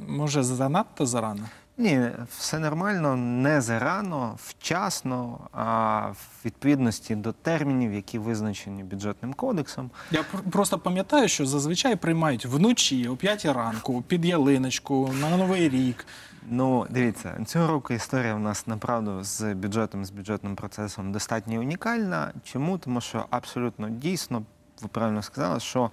Може, 0.08 0.44
занадто 0.44 1.06
зарано? 1.06 1.46
Ні, 1.80 2.10
все 2.38 2.60
нормально, 2.60 3.16
не 3.16 3.62
зарано, 3.62 4.36
вчасно, 4.44 5.40
а 5.52 6.00
в 6.08 6.46
відповідності 6.46 7.16
до 7.16 7.32
термінів, 7.32 7.94
які 7.94 8.20
визначені 8.20 8.84
бюджетним 8.84 9.34
кодексом. 9.34 9.92
Я 10.12 10.22
пр- 10.22 10.50
просто 10.52 10.80
пам'ятаю, 10.80 11.28
що 11.28 11.46
зазвичай 11.46 11.96
приймають 11.96 12.46
вночі, 12.46 13.08
о 13.08 13.16
5 13.16 13.46
ранку, 13.46 14.02
під 14.08 14.26
ялиночку, 14.26 15.14
на 15.22 15.38
Новий 15.38 15.70
рік. 15.70 16.06
Ну, 16.50 16.88
дивіться, 16.90 17.38
цього 17.46 17.68
року 17.68 17.94
історія 17.94 18.36
в 18.36 18.40
нас 18.40 18.68
направду 18.68 19.24
з 19.24 19.54
бюджетом, 19.54 20.06
з 20.06 20.10
бюджетним 20.12 20.56
процесом 20.56 21.12
достатньо 21.12 21.60
унікальна. 21.60 22.32
Чому? 22.44 22.78
Тому 22.78 23.02
що 23.02 23.26
абсолютно 23.30 23.90
дійсно, 23.90 24.44
ви 24.82 24.88
правильно 24.88 25.22
сказали, 25.22 25.60
що 25.60 25.92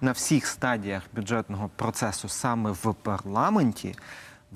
на 0.00 0.12
всіх 0.12 0.46
стадіях 0.46 1.02
бюджетного 1.16 1.70
процесу 1.76 2.28
саме 2.28 2.70
в 2.70 2.94
парламенті 3.02 3.94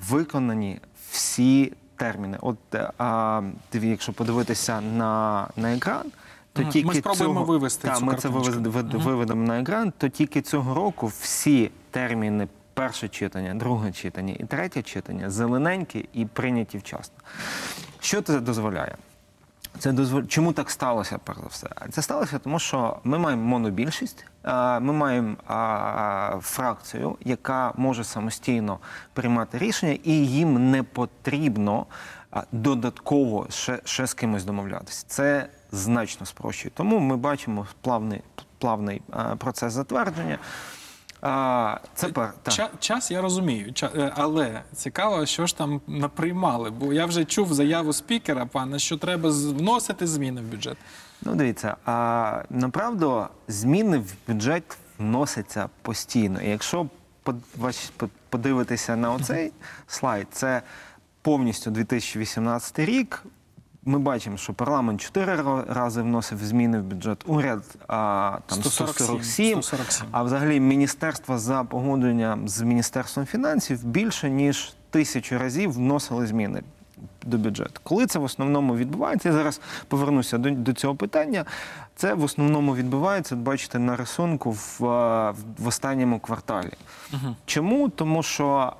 виконані 0.09 0.81
всі 1.11 1.73
терміни. 1.97 2.39
От 2.41 2.59
е, 2.75 2.91
а, 2.99 3.43
якщо 3.73 4.13
подивитися 4.13 4.81
на, 4.81 5.47
на 5.57 5.75
екран, 5.77 6.05
то 6.53 6.63
Мгм. 6.63 6.71
тільки 6.71 6.87
Ми 6.89 6.95
спробуємо 6.95 7.35
цього, 7.35 7.45
вивести 7.45 7.89
Та, 7.89 7.95
цю 7.95 8.05
ми 8.05 8.15
це 8.15 8.29
вивез- 8.29 8.63
вид- 8.71 9.03
виведемо 9.03 9.43
на 9.47 9.61
екран, 9.61 9.93
то 9.99 10.09
тільки 10.09 10.43
цього 10.43 10.75
року 10.75 11.07
всі 11.07 11.71
терміни 11.91 12.49
перше 12.75 13.09
читання, 13.09 13.55
друге 13.55 13.93
читання 13.93 14.35
і 14.39 14.45
третє 14.45 14.83
читання 14.83 15.31
зелененькі 15.31 16.09
і 16.13 16.27
прийняті 16.27 16.79
вчасно. 16.79 17.15
Що 18.01 18.23
це 18.23 18.41
дозволяє? 18.41 18.95
Це 19.79 19.93
дозвол... 19.93 20.27
Чому 20.27 20.53
так 20.53 20.71
сталося, 20.71 21.19
перш 21.25 21.39
за 21.39 21.47
все? 21.47 21.69
Це 21.91 22.03
сталося, 22.03 22.39
тому 22.39 22.59
що 22.59 22.99
ми 23.05 23.19
маємо 23.19 23.43
монобільшість, 23.43 24.27
ми 24.81 24.81
маємо 24.81 25.37
фракцію, 26.41 27.17
яка 27.21 27.73
може 27.77 28.05
самостійно 28.05 28.79
приймати 29.13 29.59
рішення, 29.59 29.99
і 30.05 30.13
їм 30.13 30.71
не 30.71 30.83
потрібно 30.83 31.87
додатково 32.53 33.47
ще, 33.51 33.81
ще 33.85 34.07
з 34.07 34.15
кимось 34.15 34.45
домовлятися. 34.45 35.05
Це 35.09 35.49
значно 35.73 36.27
спрощує. 36.27 36.73
Тому 36.75 36.99
ми 36.99 37.17
бачимо 37.17 37.67
плавний, 37.81 38.23
плавний 38.59 39.03
процес 39.39 39.73
затвердження. 39.73 40.39
А, 41.27 41.79
це 41.95 42.09
пер... 42.09 42.33
так. 42.43 42.55
Ча- 42.55 42.71
час 42.79 43.11
я 43.11 43.21
розумію, 43.23 43.67
ча- 43.73 44.01
е, 44.01 44.13
але 44.17 44.63
цікаво, 44.75 45.27
що 45.27 45.47
ж 45.47 45.57
там 45.59 45.81
наприймали, 45.87 46.71
бо 46.71 46.93
я 46.93 47.07
вже 47.07 47.25
чув 47.25 47.55
заяву 47.55 47.93
спікера, 47.93 48.47
пана, 48.47 48.79
що 48.79 48.97
треба 48.97 49.33
з- 49.33 49.45
вносити 49.47 50.07
зміни 50.07 50.41
в 50.41 50.45
бюджет. 50.45 50.77
Ну, 51.23 51.35
дивіться, 51.35 51.77
а 51.85 52.43
направду 52.51 53.27
зміни 53.49 53.99
в 53.99 54.13
бюджет 54.29 54.77
вносяться 54.99 55.69
постійно. 55.83 56.43
І 56.43 56.49
якщо 56.49 56.87
под- 57.23 57.43
ваш- 57.59 57.91
под- 57.97 58.11
подивитися 58.29 58.97
на 58.97 59.13
оцей 59.13 59.53
слайд, 59.87 60.27
це 60.33 60.63
повністю 61.23 61.71
2018 61.71 62.79
рік. 62.85 63.23
Ми 63.89 63.99
бачимо, 63.99 64.37
що 64.37 64.55
парламент 64.55 65.01
чотири 65.01 65.37
ра- 65.37 65.73
рази 65.73 66.03
вносив 66.03 66.39
зміни 66.45 66.79
в 66.81 66.83
бюджет, 66.83 67.23
уряд 67.27 67.63
а, 67.89 68.39
там 68.47 68.59
147, 68.63 69.05
147, 69.07 69.63
147. 69.63 70.09
а 70.11 70.23
взагалі 70.23 70.61
міністерство 70.61 71.39
за 71.39 71.65
погодженням 71.65 72.49
з 72.49 72.63
міністерством 72.63 73.27
фінансів 73.27 73.85
більше 73.85 74.31
ніж 74.31 74.73
тисячу 74.91 75.39
разів 75.39 75.73
вносили 75.73 76.27
зміни 76.27 76.63
до 77.23 77.39
бюджету. 77.39 77.81
Коли 77.83 78.07
це 78.07 78.19
в 78.19 78.25
основному 78.25 78.77
відбувається, 78.77 79.29
я 79.29 79.35
зараз 79.35 79.61
повернуся 79.89 80.39
до, 80.39 80.51
до 80.51 80.73
цього 80.73 80.95
питання. 80.95 81.45
Це 81.97 82.15
в 82.15 82.25
основному 82.25 82.75
відбувається, 82.77 83.37
бачите, 83.37 83.79
на 83.79 83.97
рисунку 83.97 84.51
в, 84.51 84.77
в, 84.81 85.35
в 85.59 85.67
останньому 85.67 86.21
кварталі. 86.21 86.73
Чому? 87.47 87.89
Тому 87.89 88.23
що 88.23 88.73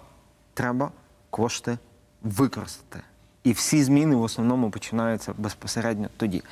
треба 0.55 0.91
кошти 1.31 1.79
використати. 2.23 3.01
І 3.47 3.53
всі 3.53 3.85
зміни 3.85 4.17
в 4.17 4.23
основному 4.23 4.71
починаються 4.71 5.33
безпосередньо 5.39 6.09
тоді. 6.17 6.43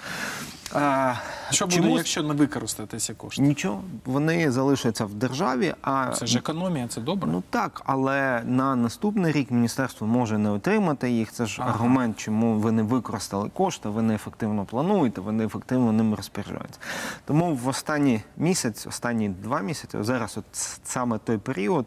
А, 0.73 1.15
Що 1.51 1.67
буде, 1.67 1.77
чому- 1.77 1.97
якщо 1.97 2.23
не 2.23 2.35
використати 2.35 2.99
ці 2.99 3.15
кошти? 3.15 3.43
Нічого, 3.43 3.83
вони 4.05 4.51
залишаться 4.51 5.05
в 5.05 5.15
державі, 5.15 5.75
а 5.83 6.11
Це 6.15 6.27
ж 6.27 6.39
економія, 6.39 6.89
це 6.89 7.01
добре. 7.01 7.31
Ну 7.33 7.43
так, 7.51 7.83
але 7.85 8.43
на 8.47 8.77
наступний 8.77 9.33
рік 9.33 9.51
міністерство 9.51 10.07
може 10.07 10.39
не 10.39 10.51
отримати 10.51 11.11
їх. 11.11 11.33
Це 11.33 11.47
ж 11.47 11.63
Ага. 11.63 11.71
аргумент, 11.71 12.17
чому 12.17 12.55
ви 12.59 12.73
не 12.73 12.83
використали 12.83 13.49
кошти, 13.49 13.89
ви 13.89 14.03
не 14.03 14.15
ефективно 14.15 14.65
плануєте, 14.65 15.21
ви 15.21 15.33
не 15.33 15.45
ефективно 15.45 15.93
ними 15.93 16.17
розпоряджаєтеся. 16.17 16.79
Тому 17.25 17.55
в 17.55 17.69
останній 17.69 18.21
місяць, 18.37 18.87
останні 18.87 19.29
два 19.29 19.61
місяці, 19.61 19.99
зараз 20.01 20.39
от 20.39 20.45
саме 20.85 21.19
той 21.19 21.39
період. 21.39 21.87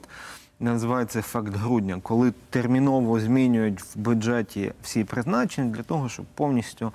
Називається 0.59 1.19
ефект 1.19 1.53
грудня, 1.53 1.99
коли 2.03 2.33
терміново 2.49 3.19
змінюють 3.19 3.81
в 3.81 3.97
бюджеті 3.99 4.73
всі 4.83 5.03
призначення 5.03 5.71
для 5.71 5.83
того, 5.83 6.09
щоб 6.09 6.25
повністю 6.25 6.91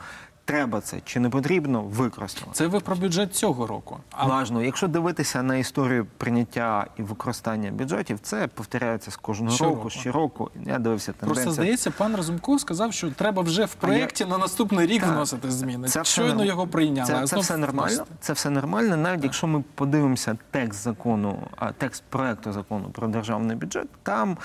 треба 0.52 0.80
це 0.80 1.00
чи 1.04 1.20
не 1.20 1.30
потрібно, 1.30 1.82
використали. 1.82 2.52
Це 2.52 2.66
ви 2.66 2.80
про 2.80 2.96
бюджет 2.96 3.34
цього 3.34 3.66
року. 3.66 3.98
А 4.10 4.26
Важно, 4.26 4.62
якщо 4.62 4.88
дивитися 4.88 5.42
на 5.42 5.56
історію 5.56 6.06
прийняття 6.16 6.86
і 6.96 7.02
використання 7.02 7.70
бюджетів, 7.70 8.18
це 8.22 8.46
повторяється 8.48 9.10
з 9.10 9.16
кожного 9.16 9.54
Щороку. 9.54 9.76
року, 9.76 9.90
щороку. 9.90 10.50
Я 10.66 10.78
дивився 10.78 11.12
тенденцію. 11.12 11.34
просто 11.44 11.50
здається, 11.52 11.90
пан 11.90 12.16
Разумков 12.16 12.60
сказав, 12.60 12.92
що 12.92 13.10
треба 13.10 13.42
вже 13.42 13.64
в 13.64 13.74
проєкті 13.74 14.24
на 14.24 14.38
наступний 14.38 14.86
рік 14.86 15.02
Так. 15.02 15.12
вносити 15.12 15.50
зміни. 15.50 15.88
Це 15.88 16.04
Щойно 16.04 16.34
норм- 16.42 16.46
його 16.46 16.66
прийняли. 16.66 17.06
Це, 17.08 17.26
це 17.26 17.36
все 17.38 17.56
нормально. 17.56 17.88
вносити. 17.88 18.10
Це 18.20 18.32
все 18.32 18.50
нормально. 18.50 18.96
Навіть 18.96 19.24
якщо 19.24 19.46
ми 19.46 19.64
подивимося 19.74 20.36
текст 20.50 20.82
закону, 20.82 21.38
а, 21.56 21.72
текст 21.72 22.02
проекту 22.08 22.52
закону 22.52 22.90
про 22.92 23.08
державний 23.08 23.56
бюджет, 23.56 23.88
там 24.02 24.36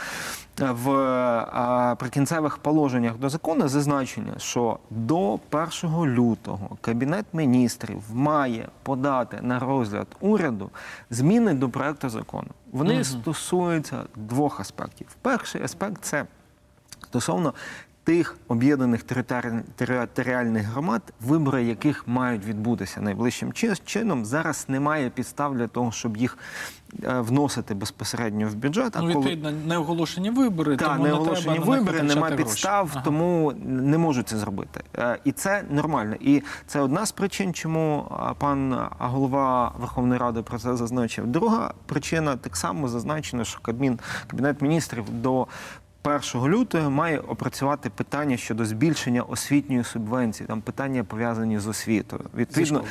в 0.60 1.96
прикінцевих 2.00 2.58
положеннях 2.58 3.18
до 3.18 3.30
закону 3.30 3.68
зазначення, 3.68 4.34
що 4.38 4.80
до 4.90 5.40
1 5.52 6.06
лютого 6.06 6.78
Кабінет 6.82 7.26
міністрів 7.34 8.02
має 8.14 8.68
подати 8.84 9.40
на 9.42 9.60
розгляд 9.60 10.08
уряду 10.20 10.70
зміни 11.10 11.54
до 11.54 11.70
проекту 11.70 12.10
закону. 12.10 12.50
Вони 12.72 13.04
стосуються 13.04 14.04
двох 14.16 14.60
аспектів. 14.60 15.08
Перший 15.22 15.64
аспект 15.64 15.98
це 16.02 16.26
стосовно 17.04 17.54
тих 18.08 18.38
об'єднаних 18.48 19.04
територі- 19.04 19.62
територіальних 19.76 20.66
громад, 20.66 21.02
вибори 21.22 21.64
яких 21.64 22.08
мають 22.08 22.46
відбутися 22.46 23.02
найближчим 23.02 23.54
чи- 23.54 23.76
чином. 23.86 24.26
Зараз 24.26 24.66
немає 24.68 25.10
підстав 25.10 25.56
для 25.58 25.68
того, 25.68 25.92
щоб 25.92 26.18
їх 26.18 26.38
е, 27.04 27.20
вносити 27.20 27.74
безпосередньо 27.74 28.48
в 28.48 28.56
бюджет. 28.56 28.94
Ну, 28.96 29.02
коли- 29.02 29.14
відповідно, 29.14 29.52
не 29.52 29.78
оголошені 29.78 30.30
вибори, 30.30 30.78
та 30.78 30.86
тому 30.94 31.04
не 31.04 31.14
оголошені 31.14 31.56
треба 31.56 31.76
вибори, 31.76 32.04
немає 32.04 32.36
підстав, 32.36 32.90
Ага. 32.94 33.02
тому 33.06 33.54
не 33.66 33.98
можуть 33.98 34.28
це 34.30 34.38
зробити. 34.38 34.84
Е, 34.98 35.20
І 35.24 35.32
це 35.32 35.64
нормально. 35.70 36.16
І 36.20 36.44
це 36.68 36.80
одна 36.80 37.06
з 37.06 37.12
причин, 37.12 37.54
чому 37.54 38.12
пан 38.38 38.80
голова 39.00 39.74
Верховної 39.80 40.20
Ради 40.20 40.42
про 40.42 40.60
це 40.60 40.76
зазначив. 40.76 41.28
Друга 41.28 41.74
причина 41.86 42.36
так 42.36 42.56
само 42.58 42.88
зазначено, 42.88 43.44
що 43.44 43.60
Кабмін, 43.62 44.00
Кабінет 44.28 44.62
міністрів 44.62 45.04
до 45.10 45.48
1 46.08 46.48
лютого 46.48 46.90
має 46.90 47.20
опрацювати 47.20 47.90
питання 47.90 48.38
щодо 48.38 48.66
збільшення 48.66 49.22
освітньої 49.22 49.84
субвенції. 49.84 50.48
Там 50.48 50.62
питання 50.62 51.04
пов'язані 51.04 51.60
з 51.60 51.68
освітою. 51.68 52.22
Відповідно, 52.36 52.84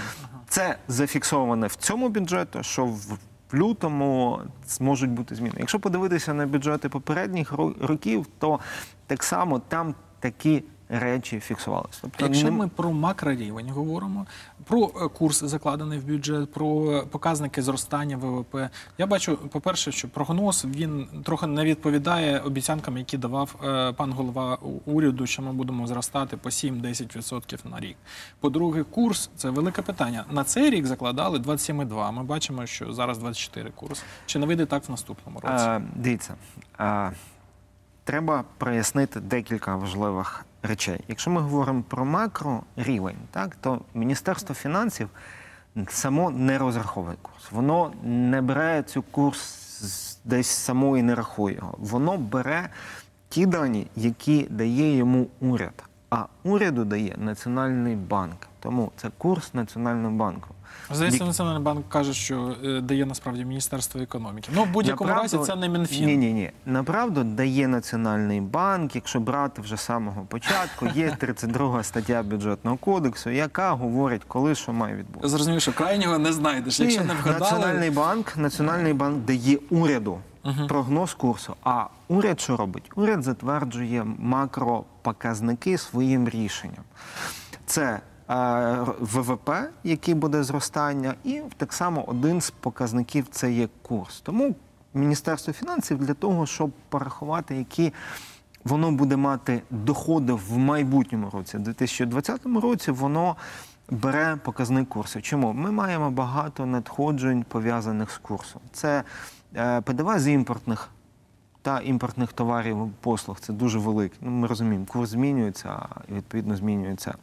це 0.49 0.79
зафіксоване 0.89 1.67
в 1.67 1.75
цьому 1.75 2.09
бюджеті, 2.09 2.59
що 2.63 2.87
в 2.87 3.19
в 3.53 3.55
лютому 3.57 4.41
можуть 4.81 5.11
бути 5.11 5.35
зміни. 5.35 5.55
Якщо 5.59 5.81
подивитися 5.81 6.35
на 6.35 6.47
бюджети 6.47 6.89
попередніх 6.89 7.53
років, 7.81 8.27
то 8.39 8.61
так 9.07 9.23
само 9.23 9.59
там 9.59 9.95
такі 10.21 10.63
речі 10.89 11.41
фіксувалися. 11.41 11.99
Тобто 12.03 12.25
Якщо 12.25 12.53
ми 12.53 12.69
про 12.69 12.93
макрорівень 12.93 13.71
говоримо, 13.71 14.27
про 14.65 14.91
е, 14.97 15.09
курс 15.09 15.45
закладений 15.45 15.99
в 15.99 16.05
бюджет, 16.05 16.53
про 16.53 16.93
е, 16.93 17.03
показники 17.03 17.63
зростання 17.63 18.17
ВВП, 18.17 18.71
я 18.99 19.07
бачу, 19.07 19.37
по-перше, 19.37 19.93
що 19.93 20.09
прогноз 20.09 20.65
він 20.65 21.09
трохи 21.25 21.47
не 21.47 21.65
відповідає 21.65 22.41
обіцянкам, 22.41 22.99
які 22.99 23.19
давав 23.19 23.55
е, 23.65 23.93
пан 23.93 24.13
голова 24.13 24.59
уряду, 24.85 25.27
що 25.27 25.43
ми 25.43 25.53
будемо 25.53 25.87
зростати 25.87 26.37
по 26.37 26.49
7-10% 26.49 27.71
на 27.71 27.81
рік. 27.81 27.97
По-друге, 28.41 28.83
курс 28.83 29.31
це 29.37 29.51
велике 29.51 29.83
питання. 29.83 30.25
На 30.31 30.45
цей 30.45 30.71
рік 30.71 30.87
закладали 30.87 31.39
27,2. 31.39 32.13
Ми 32.13 32.23
бачимо, 32.23 32.67
що 32.67 32.93
зараз 32.93 33.19
24 33.19 33.71
курс. 33.71 34.03
Чи 34.27 34.39
не 34.39 34.47
вийде 34.47 34.67
так 34.67 34.89
в 34.89 34.91
наступному 34.91 35.41
році? 35.41 35.65
Е, 35.65 35.83
дивіться, 35.95 36.35
е, 36.81 37.13
треба 38.05 38.45
прояснити 38.59 39.21
декілька 39.21 39.77
важливих 39.77 40.47
речей. 40.67 41.01
Якщо 41.09 41.31
ми 41.31 41.41
говоримо 41.41 41.83
про 41.83 42.05
макрорівень, 42.05 43.17
так, 43.31 43.57
то 43.57 43.81
Міністерство 43.95 44.55
фінансів 44.55 45.09
само 45.89 46.31
не 46.31 46.59
розраховує 46.59 47.17
курс. 47.23 47.53
Воно 47.53 47.93
не 48.03 48.43
бере 48.43 48.83
цю 48.83 49.03
курс 49.03 49.63
десь 50.25 50.49
само 50.49 50.99
і 50.99 51.03
не 51.03 51.15
рахує 51.15 51.55
його. 51.55 51.75
Воно 51.79 52.17
бере 52.19 52.69
ті 53.29 53.47
дані, 53.47 53.87
які 53.97 54.47
дає 54.51 54.97
йому 54.97 55.27
уряд. 55.41 55.85
А 56.11 56.25
уряду 56.45 56.85
дає 56.85 57.15
Національний 57.19 57.97
банк. 57.97 58.37
Тому 58.61 58.93
це 58.97 59.11
курс 59.19 59.55
Національного 59.55 60.15
банку. 60.15 60.49
Здається, 60.91 61.25
Вік- 61.25 61.27
Національний 61.27 61.63
банк 61.63 61.89
каже, 61.89 62.13
що 62.15 62.55
е, 62.65 62.81
дає 62.81 63.07
насправді 63.07 63.45
Міністерство 63.45 64.01
економіки. 64.01 64.49
Ну, 64.55 64.65
в 64.65 64.71
будь-якому 64.71 65.11
разі 65.11 65.39
це 65.39 65.57
не 65.57 65.69
Мінфін. 65.69 66.07
Ні, 66.07 66.17
ні, 66.17 66.33
ні. 66.33 66.51
Направду 66.67 67.25
дає 67.25 67.69
Національний 67.69 68.41
банк, 68.41 68.95
якщо 68.95 69.21
брати 69.21 69.63
вже 69.63 69.77
з 69.77 69.81
самого 69.81 70.23
початку, 70.29 70.87
є 70.95 71.17
32 71.21 71.83
стаття 71.83 72.23
бюджетного 72.23 72.77
кодексу, 72.77 73.31
яка 73.31 73.73
говорить, 73.73 74.23
коли 74.29 74.55
що 74.55 74.73
має 74.73 74.97
відбутися. 74.97 75.29
Зрозумів, 75.29 75.61
що 75.61 75.73
крайнього 75.73 76.19
не 76.19 76.33
знайдеш. 76.33 76.81
Якщо 76.81 77.05
не 77.05 77.15
вгадали, 77.15 77.41
Національний 77.41 77.91
банк, 77.91 78.37
Національний 78.37 78.93
банк 78.93 79.25
дає 79.25 79.59
уряду 79.71 80.19
прогноз 80.69 81.15
курсу. 81.15 81.57
А 81.65 81.87
уряд 82.09 82.41
що 82.41 82.57
робить? 82.57 82.91
Уряд 82.95 83.23
затверджує 83.23 84.05
макропоказники 84.19 85.79
своїм 85.79 86.29
рішенням. 86.29 86.85
Це 87.67 88.01
е, 88.31 88.77
ВВП, 89.01 89.51
який 89.85 90.15
буде 90.15 90.43
зростання, 90.43 91.15
і 91.25 91.43
так 91.57 91.73
само 91.73 92.05
один 92.07 92.41
з 92.41 92.51
показників 92.51 93.27
це 93.31 93.53
є 93.53 93.69
курс. 93.83 94.21
Тому 94.21 94.55
Міністерство 94.97 95.53
фінансів 95.53 95.99
для 95.99 96.15
того, 96.15 96.47
щоб 96.47 96.71
порахувати, 96.89 97.57
які 97.57 97.93
воно 98.65 98.93
буде 98.93 99.17
мати 99.17 99.63
доходи 99.71 100.33
в 100.33 100.59
майбутньому 100.59 101.31
році, 101.31 101.57
в 101.57 101.61
2020 101.61 102.47
році, 102.47 102.91
воно 102.91 103.37
бере 103.91 104.39
показник 104.45 104.89
курсу. 104.89 105.21
Чому? 105.21 105.53
Ми 105.53 105.71
маємо 105.71 106.11
багато 106.11 106.67
надходжень 106.67 107.45
пов'язаних 107.49 108.11
з 108.11 108.19
курсом. 108.19 108.63
Це 108.73 109.03
ПДВ 109.85 110.19
з 110.19 110.29
імпортних 110.29 110.89
та 111.63 111.81
імпортних 111.81 112.33
товарів 112.33 112.91
послуг. 113.01 113.41
Це 113.41 113.53
дуже 113.53 113.79
великий. 113.79 114.19
Ну, 114.23 114.31
ми 114.31 114.47
розуміємо, 114.47 114.87
курс 114.89 115.11
змінюється, 115.11 115.89
і 116.09 116.13
відповідно 116.13 116.57
змінюється 116.57 117.15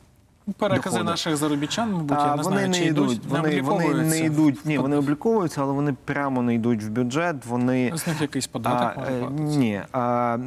перекази 0.58 0.90
доходи. 0.98 1.12
наших 1.12 1.38
заробітчан, 1.38 1.92
мабуть, 1.94 2.12
я 2.20 2.36
не 2.36 2.44
вони 2.44 2.44
знаю, 2.44 2.68
не 2.70 2.74
чи 2.74 2.86
йдуть, 2.86 3.12
йдуть, 3.12 3.26
вони, 3.30 3.50
не 3.50 3.62
вони 3.62 3.94
не 3.94 4.20
йдуть. 4.20 4.66
Ні, 4.66 4.78
вони 4.78 4.96
обліковуються, 4.98 5.62
але 5.62 5.74
вони 5.74 5.96
прямо 6.06 6.42
не 6.42 6.56
йдуть 6.56 6.84
в 6.84 6.90
бюджет. 6.90 7.46
Вони 7.46 7.92
З 7.96 8.08
них 8.08 8.22
якийсь 8.22 8.48
податок 8.48 9.04
а, 9.08 9.12
е, 9.12 9.30
ні, 9.40 9.82
а, 9.92 10.38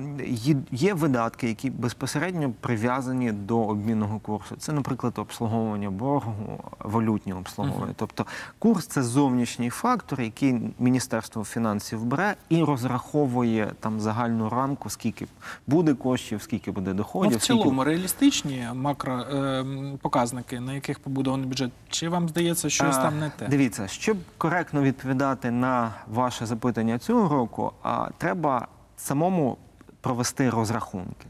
є- 0.73 0.95
видатки, 0.95 1.49
які 1.49 1.71
безпосередньо 1.71 2.53
прив'язані 2.61 3.33
до 3.33 3.59
обмінного 3.59 4.19
курсу. 4.19 4.57
Це, 4.59 4.73
наприклад, 4.73 5.13
обслуговування 5.17 5.91
боргу, 5.91 6.61
валютні 6.81 7.33
обслуговування. 7.33 7.95
Тобто 7.97 8.27
курс 8.59 8.87
це 8.87 9.03
зовнішній 9.03 9.71
фактор, 9.71 10.21
який 10.21 10.61
Міністерство 10.79 11.45
фінансів 11.45 12.05
бере 12.05 12.35
і 12.49 12.65
розраховує 12.65 13.73
там 13.81 14.01
загальну 14.01 14.49
рамку, 14.49 14.91
скільки 14.91 15.27
буде 15.67 15.95
коштів, 15.95 16.43
скільки 16.43 16.71
буде 16.71 16.91
Ну, 16.91 16.97
доходів. 16.97 17.39
в 17.39 17.43
скільки 17.43 17.63
цілому 17.63 17.85
реалістичні 17.85 18.67
макро 18.75 19.19
е, 19.21 19.65
показники, 20.03 20.61
на 20.61 20.73
яких 20.73 20.99
побудований 20.99 21.47
бюджет, 21.47 21.71
чи 21.89 22.09
вам 22.09 22.29
здається, 22.29 22.71
щось 22.71 22.97
там 22.97 23.19
не 23.19 23.31
те? 23.31 23.49
Дивіться, 23.49 23.89
щоб 23.89 24.19
коректно 24.39 24.83
відповідати 24.83 25.51
на 25.51 25.95
ваше 26.07 26.47
запитання 26.47 26.99
цього 26.99 27.29
року, 27.29 27.73
треба 28.19 28.69
самому 28.97 29.59
провести 30.01 30.51
розрахунки. 30.51 31.27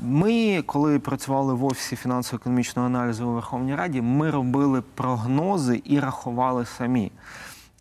Ми, 0.00 0.62
коли 0.66 0.98
працювали 0.98 1.54
в 1.54 1.64
офісі 1.64 1.96
фінансово-економічного 1.96 2.86
аналізу 2.86 3.28
у 3.28 3.32
Верховній 3.32 3.74
Раді, 3.74 4.02
ми 4.02 4.30
робили 4.30 4.82
прогнози 4.94 5.82
і 5.84 6.00
рахували 6.00 6.66
самі. 6.66 7.12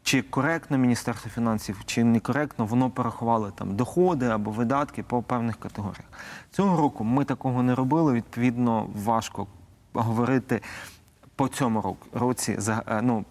Чи 0.03 0.21
коректно 0.21 0.77
Міністерство 0.77 1.31
фінансів, 1.31 1.81
чи 1.85 2.03
некоректно 2.03 2.65
воно 2.65 2.89
порахувало 2.89 3.51
там 3.51 3.75
доходи 3.75 4.25
або 4.25 4.51
видатки 4.51 5.03
по 5.03 5.21
певних 5.21 5.55
категоріях. 5.55 6.05
Цього 6.51 6.77
року 6.77 7.03
ми 7.03 7.25
такого 7.25 7.63
не 7.63 7.75
робили. 7.75 8.13
Відповідно, 8.13 8.87
важко 9.05 9.47
говорити 10.01 10.61
по 11.35 11.47
цьому 11.47 11.97
році 12.13 12.59
е, 12.67 13.01
ну, 13.01 13.25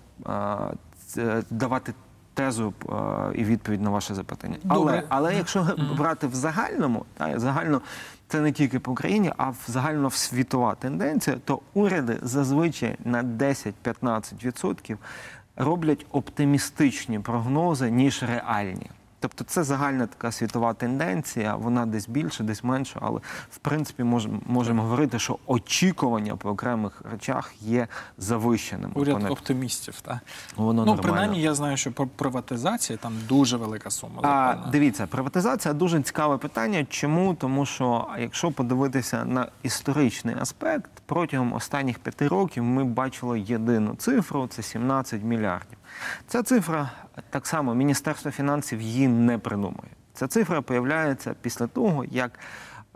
е, 1.17 1.43
давати 1.51 1.95
тезу 2.35 2.75
е, 2.89 2.95
і 3.35 3.45
відповідь 3.45 3.83
на 3.83 3.91
ваше 3.91 4.15
запитання. 4.15 4.57
Добре. 4.65 4.93
Але, 4.93 5.03
але 5.09 5.37
якщо 5.37 5.77
брати 5.99 6.27
в 6.27 6.35
загальному, 6.35 7.05
та, 7.15 7.39
загально 7.41 7.81
це 8.29 8.41
не 8.41 8.53
тільки 8.53 8.79
по 8.79 8.93
Україні, 8.93 9.33
а 9.37 9.51
в 9.51 9.65
загально 9.67 10.09
в 10.09 10.15
світова 10.15 10.75
тенденція, 10.75 11.37
то 11.45 11.61
уряди 11.75 12.19
зазвичай 12.23 12.97
на 13.05 13.23
10-15% 13.23 14.97
роблять 15.57 16.07
оптимістичні 16.11 17.19
прогнози, 17.19 17.91
ніж 17.91 18.23
реальні. 18.23 18.91
Тобто 19.25 19.45
це 19.45 19.65
загальна 19.65 20.07
така 20.07 20.33
світова 20.33 20.75
тенденція, 20.75 21.57
вона 21.57 21.87
десь 21.87 22.09
більше, 22.09 22.43
десь 22.43 22.65
менше, 22.65 22.99
але 23.03 23.21
в 23.51 23.59
принципі 23.59 24.05
можемо 24.05 24.41
можемо 24.47 24.83
говорити, 24.83 25.19
що 25.19 25.39
очікування 25.47 26.37
по 26.37 26.51
окремих 26.51 27.03
речах 27.13 27.53
є 27.61 27.89
завищеними. 28.19 28.93
Уряд 28.95 29.15
Понад- 29.15 29.33
оптимістів, 29.33 30.01
так? 30.01 30.19
Воно 30.57 30.73
Ну, 30.73 30.87
нормально. 30.87 31.03
принаймні, 31.03 31.43
я 31.43 31.55
знаю, 31.55 31.77
що 31.77 31.93
про 31.93 32.07
приватизації 32.07 32.99
там 33.03 33.13
дуже 33.29 33.57
велика 33.57 33.91
сума. 33.91 34.21
А, 34.23 34.57
дивіться, 34.73 35.07
приватизація 35.07 35.75
дуже 35.75 36.03
цікаве 36.03 36.39
питання. 36.39 36.87
Чому? 36.91 37.35
Тому 37.35 37.67
що 37.67 38.07
якщо 38.19 38.51
подивитися 38.53 39.25
на 39.25 39.49
історичний 39.63 40.37
аспект, 40.41 40.91
протягом 41.07 41.53
останніх 41.53 41.99
п'яти 41.99 42.29
років 42.29 42.65
ми 42.65 42.85
бачили 42.85 43.41
єдину 43.41 43.95
цифру 43.95 44.47
це 44.47 44.63
17 44.63 45.23
мільярдів. 45.23 45.79
Ця 46.27 46.43
цифра 46.43 46.91
так 47.31 47.47
само 47.47 47.75
Міністерство 47.75 48.31
фінансів 48.31 48.81
її 48.81 49.09
не 49.09 49.39
придумує. 49.39 49.91
Ця 50.15 50.27
цифра 50.27 50.63
появляється 50.63 51.35
після 51.41 51.67
того, 51.67 52.05
як 52.05 52.39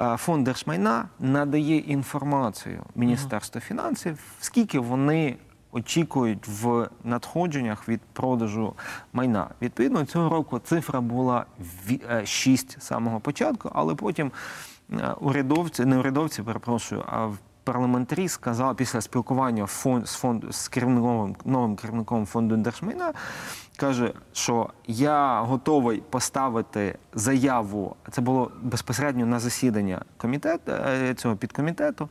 е, 0.00 0.16
фонд 0.16 0.44
держмайна 0.44 1.08
надає 1.18 1.76
інформацію 1.76 2.82
Міністерству 2.94 3.60
фінансів, 3.60 4.18
скільки 4.40 4.78
вони 4.78 5.36
очікують 5.72 6.48
в 6.48 6.88
надходженнях 7.04 7.88
від 7.88 8.00
продажу 8.00 8.74
майна. 9.12 9.48
Відповідно, 9.62 10.04
цього 10.04 10.28
року 10.28 10.58
цифра 10.58 11.00
була 11.00 11.46
6 12.24 12.80
з 12.80 12.86
самого 12.86 13.20
початку, 13.20 13.70
але 13.74 13.94
потім 13.94 14.32
е, 14.92 15.14
урядовці, 15.20 15.84
не 15.84 15.98
урядовці, 15.98 16.42
перепрошую, 16.42 17.04
а 17.06 17.30
парламентарі 17.68 18.28
сказали 18.28 18.74
після 18.74 19.00
спілкування 19.00 19.66
фонд, 19.66 20.08
з 20.08 20.14
фонд 20.14 20.44
з 20.50 20.68
керівником 20.68 21.36
новим 21.44 21.76
керівником 21.76 22.26
фонду 22.26 22.56
держмайна, 22.56 23.12
каже, 23.76 24.12
що 24.32 24.70
я 24.86 25.40
готовий 25.40 26.02
поставити 26.10 26.98
заяву. 27.14 27.96
Це 28.10 28.20
було 28.20 28.50
безпосередньо 28.62 29.26
на 29.26 29.38
засідання 29.38 30.02
комітету 30.16 30.72
е, 30.72 31.14
цього 31.14 31.36
підкомітету. 31.36 32.08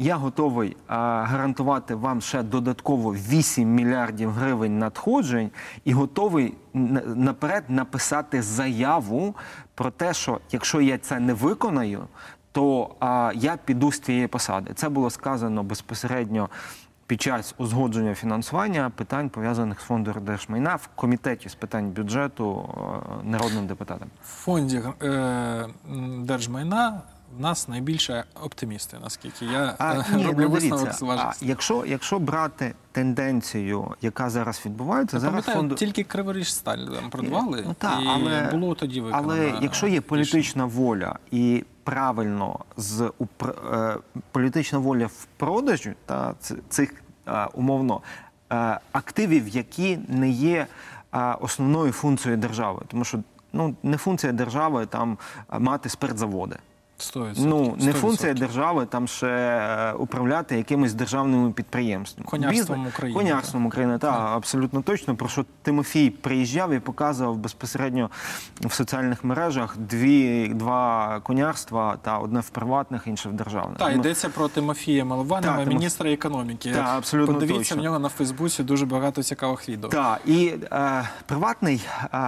Я 0.00 0.16
готовий 0.16 0.76
а, 0.86 1.22
гарантувати 1.22 1.94
вам 1.94 2.20
ще 2.20 2.42
додатково 2.42 3.14
8 3.14 3.68
мільярдів 3.68 4.30
гривень 4.30 4.78
надходжень 4.78 5.50
і 5.84 5.92
готовий 5.92 6.54
наперед 7.04 7.64
написати 7.68 8.42
заяву 8.42 9.34
про 9.74 9.90
те, 9.90 10.14
що 10.14 10.40
якщо 10.50 10.80
я 10.80 10.98
це 10.98 11.20
не 11.20 11.34
виконаю, 11.34 12.06
то 12.52 12.94
а, 13.00 13.32
я 13.34 13.56
піду 13.64 13.92
з 13.92 14.00
цієї 14.00 14.26
посади. 14.26 14.72
Це 14.74 14.88
було 14.88 15.10
сказано 15.10 15.62
безпосередньо 15.62 16.48
під 17.06 17.22
час 17.22 17.54
узгодження 17.58 18.14
фінансування 18.14 18.90
питань 18.96 19.28
пов'язаних 19.28 19.80
з 19.80 19.84
фондом 19.84 20.14
держмайна 20.24 20.76
в 20.76 20.88
комітеті 20.94 21.48
з 21.48 21.54
питань 21.54 21.90
бюджету 21.90 22.68
е, 22.68 23.30
народним 23.30 23.66
депутатам. 23.66 24.08
В 24.22 24.26
фонді 24.26 24.82
е, 25.02 25.66
держмайна 26.18 27.00
в 27.38 27.40
нас 27.40 27.68
найбільше 27.68 28.24
оптимісти, 28.42 28.96
наскільки 29.02 29.44
я 29.44 29.74
А, 29.78 29.94
е, 29.94 30.04
ні, 30.14 30.26
роблю 30.26 30.42
ну, 30.42 30.48
висновок 30.48 30.92
з 30.92 31.02
а, 31.02 31.32
якщо, 31.40 31.84
якщо 31.86 32.18
брати 32.18 32.74
тенденцію, 32.92 33.94
яка 34.02 34.30
зараз 34.30 34.62
відбувається, 34.66 35.16
Я 35.16 35.20
зараз 35.20 35.44
фонду... 35.44 35.74
тільки 35.74 36.04
Криворіж 36.04 36.54
сталь 36.54 36.78
там 36.78 37.10
продавали, 37.10 37.64
Ну, 37.66 37.74
та, 37.78 38.00
і 38.00 38.06
але- 38.06 38.50
було 38.52 38.74
тоді 38.74 39.00
виконано. 39.00 39.28
Але 39.32 39.58
якщо 39.62 39.86
є 39.86 39.90
рішення. 39.92 40.08
політична 40.08 40.64
воля 40.64 41.18
і 41.30 41.64
правильно 41.84 42.58
з 42.76 43.00
упр- 43.00 43.74
е, 43.74 43.98
політична 44.32 44.78
воля 44.78 45.06
в 45.06 45.26
продажу 45.36 45.90
та 46.06 46.34
цих 46.68 46.94
е, 47.28 47.46
умовно 47.54 48.00
е, 48.52 48.80
активів, 48.92 49.48
які 49.48 49.98
не 50.08 50.30
є 50.30 50.66
е, 51.14 51.34
основною 51.40 51.92
функцією 51.92 52.40
держави, 52.40 52.82
тому 52.88 53.04
що 53.04 53.18
ну 53.52 53.76
не 53.82 53.96
функція 53.96 54.32
держави 54.32 54.86
там 54.86 55.18
е, 55.52 55.58
мати 55.58 55.88
спиртзаводи. 55.88 56.56
100%, 56.98 57.34
Ну 57.38 57.76
не 57.78 57.90
100%. 57.92 57.92
функція 57.92 58.34
держави 58.34 58.86
там 58.86 59.08
ще 59.08 59.26
е, 59.26 59.92
управляти 59.92 60.56
якимись 60.56 60.94
державними 60.94 61.52
підприємствами. 61.52 62.26
Конярством 62.30 62.78
Бізнес- 62.78 62.94
України, 62.94 63.18
Конярством 63.20 63.66
України, 63.66 63.98
так, 63.98 64.20
абсолютно 64.34 64.82
точно. 64.82 65.16
Про 65.16 65.28
що 65.28 65.44
Тимофій 65.62 66.10
приїжджав 66.10 66.72
і 66.72 66.78
показував 66.78 67.36
безпосередньо 67.36 68.10
в 68.60 68.72
соціальних 68.72 69.24
мережах 69.24 69.76
дві 69.78 70.48
два 70.48 71.20
конярства 71.22 71.96
та 72.02 72.18
одне 72.18 72.40
в 72.40 72.48
приватних, 72.48 73.06
інше 73.06 73.28
в 73.28 73.32
державних. 73.32 73.78
Так, 73.78 73.94
йдеться 73.94 74.28
про 74.28 74.48
Тимофія 74.48 75.04
Милованова, 75.04 75.56
Так, 75.58 75.66
міністра 75.68 76.10
економіки. 76.12 76.72
Так, 76.72 76.86
абсолютно 76.88 77.34
Подивіться 77.34 77.58
точно. 77.58 77.76
в 77.76 77.84
нього 77.84 77.98
на 77.98 78.08
Фейсбуці 78.08 78.62
дуже 78.62 78.86
багато 78.86 79.22
цікавих 79.22 79.68
відео. 79.68 79.90
Так, 79.90 80.20
і 80.26 80.54
е, 80.72 81.08
приватний 81.26 81.80
е, 82.14 82.18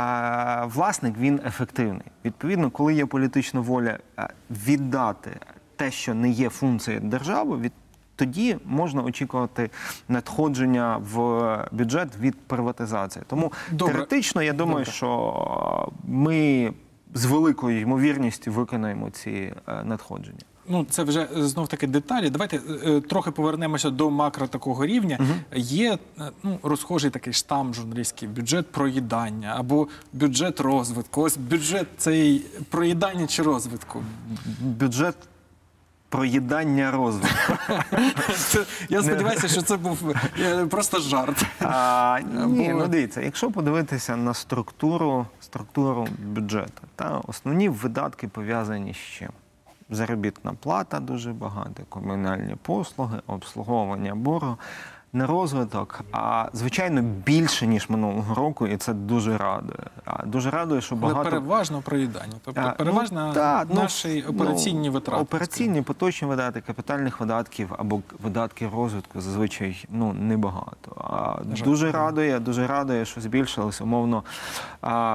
власник 0.67 1.19
він 1.19 1.41
ефективний. 1.47 2.07
Відповідно, 2.25 2.71
коли 2.71 2.95
є 2.95 3.07
політична 3.07 3.61
воля 3.61 3.99
е, 4.19 4.29
віддати 4.67 5.41
те, 5.77 5.91
що 5.91 6.15
не 6.15 6.31
є 6.31 6.49
функцією 6.49 7.03
держави, 7.03 7.57
від 7.57 7.73
тоді 8.17 8.57
можна 8.65 9.03
очікувати 9.03 9.71
надходження 10.09 10.97
в 10.97 11.69
бюджет 11.73 12.09
від 12.21 12.39
приватизації. 12.39 13.25
Тому 13.29 13.53
Добре. 13.71 13.95
теоретично 13.95 14.43
я 14.43 14.53
думаю, 14.53 14.79
Добре. 14.79 14.93
що 14.93 15.89
е, 15.89 15.93
ми 16.05 16.73
з 17.15 17.25
великою 17.25 17.81
ймовірністю 17.81 18.53
виконаємо 18.53 19.11
ці 19.11 19.31
е, 19.31 19.85
надходження. 19.85 20.39
Ну, 20.69 20.87
це 20.91 21.03
вже 21.03 21.29
знов 21.35 21.69
таки 21.69 21.87
деталі. 21.87 22.31
Давайте 22.31 22.61
е, 22.87 23.01
трохи 23.01 23.31
повернемося 23.31 23.91
до 23.91 24.11
макро 24.11 24.47
такого 24.47 24.87
рівня. 24.87 25.19
Є 25.55 25.99
е, 26.21 26.31
ну, 26.43 26.59
розхожий 26.63 27.11
такий 27.11 27.33
штам 27.33 27.75
журналістський 27.75 28.29
бюджет 28.29 28.67
проїдання 28.73 29.55
або 29.59 29.89
бюджет 30.13 30.61
розвитку. 30.61 31.23
Ось 31.23 31.37
бюджет 31.37 31.87
цей 31.97 32.39
проїдання 32.71 33.27
чи 33.27 33.43
розвитку. 33.43 34.03
Бюджет 34.61 35.17
проїдання 36.09 36.91
розвитку. 36.91 37.53
Це, 38.37 38.65
я 38.89 39.03
сподіваюся, 39.03 39.49
що 39.49 39.63
це 39.63 39.77
був 39.77 39.99
е, 40.41 40.67
просто 40.67 41.01
жарт. 41.01 41.45
А, 41.61 42.19
ні, 42.47 42.73
Бо- 42.73 42.79
ну 42.79 42.89
дивіться, 42.89 43.21
якщо 43.21 43.51
подивитися 43.51 44.17
на 44.17 44.35
структуру, 44.35 45.27
структуру 45.41 46.09
бюджету, 46.19 46.83
та 46.97 47.21
основні 47.27 47.69
видатки 47.69 48.29
пов'язані 48.29 48.95
з 48.95 49.19
чим? 49.19 49.29
Заробітна 49.91 50.53
плата 50.61 51.01
дуже 51.01 51.33
багато, 51.33 51.83
комунальні 51.89 52.57
послуги, 52.63 53.19
обслуговування 53.27 54.15
боргу. 54.15 54.57
На 55.13 55.27
розвиток, 55.27 56.01
а 56.13 56.49
звичайно 56.53 57.03
більше 57.03 57.67
ніж 57.67 57.91
минулого 57.91 58.35
року, 58.35 58.67
і 58.67 58.77
це 58.77 58.95
дуже 58.95 59.39
радує. 59.39 59.79
Дуже 60.25 60.51
радує, 60.51 60.81
що 60.81 60.95
Але 60.95 61.03
багато 61.03 61.31
переважно 61.31 61.83
проїдання. 61.83 62.33
Тобто 62.45 62.61
А, 62.61 62.71
переважно 62.71 63.27
ну, 63.27 63.35
та, 63.35 63.67
ну, 63.69 63.87
операційні 64.29 64.89
ну, 64.89 64.95
витрати. 64.95 65.23
Операційні 65.23 65.83
поточні 65.83 66.29
видатки, 66.29 66.61
капітальних 66.61 67.21
видатків 67.21 67.75
або 67.79 68.01
видатки 68.23 68.71
розвитку 68.75 69.21
зазвичай 69.21 69.85
ну 69.89 70.13
небагато. 70.13 70.97
А 70.97 71.37
жаль. 71.57 71.65
дуже 71.65 71.93
радує, 71.93 72.39
дуже 72.39 72.67
радує, 72.67 73.05
що 73.05 73.21
збільшилися 73.21 73.85
умовно 73.85 74.25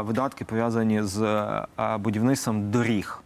видатки 0.01 0.45
пов'язані 0.45 1.03
з 1.03 1.45
будівництвом 1.99 2.71
доріг. 2.71 3.21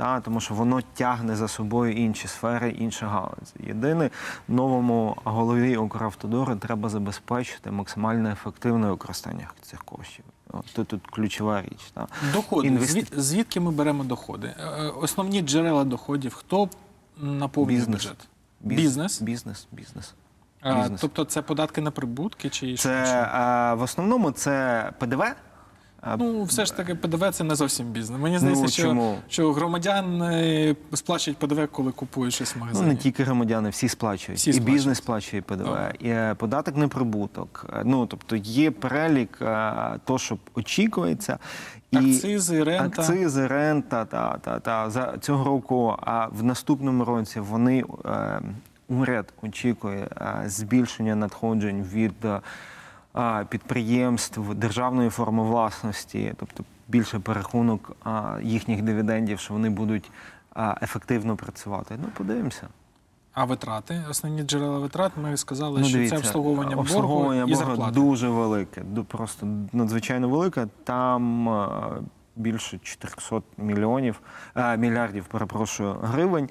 Та, 0.00 0.20
тому 0.20 0.40
що 0.40 0.54
воно 0.54 0.80
тягне 0.94 1.36
за 1.36 1.48
собою 1.48 1.92
інші 1.92 2.28
сфери, 2.28 2.70
інші 2.70 3.04
галузі. 3.04 3.54
Єдине, 3.66 4.10
новому 4.48 5.16
голові 5.24 5.76
Укравтодору 5.76 6.56
треба 6.56 6.88
забезпечити 6.88 7.70
максимально 7.70 8.30
ефективне 8.30 8.90
використання 8.90 9.48
цих 9.62 9.84
коштів. 9.84 10.24
Тут, 10.72 10.88
тут 10.88 11.06
ключова 11.06 11.62
річ. 11.62 11.90
Та. 11.94 12.06
Доходи. 12.32 12.68
Інвести- 12.68 12.86
Звід, 12.92 13.12
звідки 13.16 13.60
ми 13.60 13.70
беремо 13.70 14.04
доходи? 14.04 14.54
Е, 14.60 14.88
Основні 15.00 15.40
джерела 15.42 15.84
доходів. 15.84 16.34
Хто 16.34 16.68
наповнює 17.16 17.76
Бізнес. 17.76 18.02
бюджет? 18.02 18.28
Біз- 18.60 18.76
Бізнес? 18.80 19.22
Бізнес, 19.22 19.66
бізнес. 19.72 20.14
Бізнес. 20.64 21.00
тобто 21.00 21.24
це 21.24 21.42
податки 21.42 21.80
на 21.80 21.90
прибутки 21.90 22.48
чи 22.48 22.76
Це 22.76 23.22
е, 23.22 23.74
в 23.74 23.82
основному 23.82 24.30
це 24.30 24.92
ПДВ. 24.98 25.24
Ну, 26.18 26.42
все 26.44 26.64
ж 26.66 26.76
таки, 26.76 26.94
ПДВ 26.94 27.30
це 27.32 27.44
не 27.44 27.54
зовсім 27.54 27.86
бізнес. 27.86 28.20
Мені 28.20 28.38
здається, 28.38 28.62
Ну, 28.64 28.68
що, 28.70 28.82
чому? 28.82 29.16
що 29.28 29.52
громадяни 29.52 30.76
сплачують 30.94 31.38
ПДВ, 31.38 31.68
коли 31.72 31.92
купують 31.92 32.34
щось 32.34 32.50
в 32.54 32.58
Ну, 32.58 32.64
магазині. 32.64 32.88
не 32.88 32.96
тільки 32.96 33.24
громадяни, 33.24 33.70
всі 33.70 33.88
сплачують. 33.88 34.38
Всі 34.40 34.50
і 34.50 34.52
сплачують. 34.52 34.76
бізнес 34.76 34.98
сплачує 34.98 35.42
ПДВ, 35.42 35.66
Ага. 35.66 35.92
і 35.98 36.08
е, 36.08 36.34
податок 36.38 36.76
на 36.76 36.88
прибуток. 36.88 37.66
Е, 37.72 37.82
Ну, 37.84 38.06
тобто 38.06 38.36
є 38.36 38.70
перелік 38.70 39.38
е, 39.42 39.72
то, 40.04 40.18
що 40.18 40.38
очікується. 40.54 41.38
І 41.90 41.96
Акцизи, 41.96 42.64
рента. 42.64 43.02
Акцизи, 43.02 43.46
рента, 43.46 44.04
та, 44.04 44.38
та, 44.38 44.58
та. 44.60 44.90
За 44.90 45.14
цього 45.20 45.44
року, 45.44 45.96
а 46.02 46.26
в 46.26 46.42
наступному 46.42 47.04
році 47.04 47.40
вони, 47.40 47.84
е, 48.04 48.40
уряд 48.88 49.32
очікує 49.42 50.08
е, 50.20 50.42
збільшення 50.46 51.14
надходжень 51.14 51.82
від 51.92 52.24
е, 52.24 52.40
підприємств 53.48 54.54
державної 54.54 55.10
форми 55.10 55.42
власності, 55.42 56.34
тобто 56.36 56.64
більше 56.88 57.18
перерахунок 57.18 57.96
їхніх 58.42 58.82
дивідендів, 58.82 59.38
що 59.38 59.54
вони 59.54 59.70
будуть 59.70 60.10
ефективно 60.82 61.36
працювати. 61.36 61.98
Ну, 62.02 62.08
подивимося. 62.16 62.68
А 63.32 63.44
витрати, 63.44 64.04
основні 64.10 64.42
джерела 64.42 64.78
витрат, 64.78 65.12
ми 65.22 65.36
сказали, 65.36 65.80
ну, 65.80 65.86
що 65.86 65.96
дивіться, 65.96 66.16
це 66.16 66.26
обслуговування, 66.26 66.76
обслуговування 66.76 67.46
боргу 67.46 67.52
і 67.52 67.54
зарплати. 67.54 67.94
дуже 67.94 68.28
велике, 68.28 68.82
просто 69.08 69.46
надзвичайно 69.72 70.28
велике. 70.28 70.66
Там 70.84 71.48
більше 72.36 72.78
400 72.82 73.42
мільйонів 73.58 74.20
мільярдів, 74.78 75.24
перепрошую, 75.24 75.96
гривень. 76.02 76.48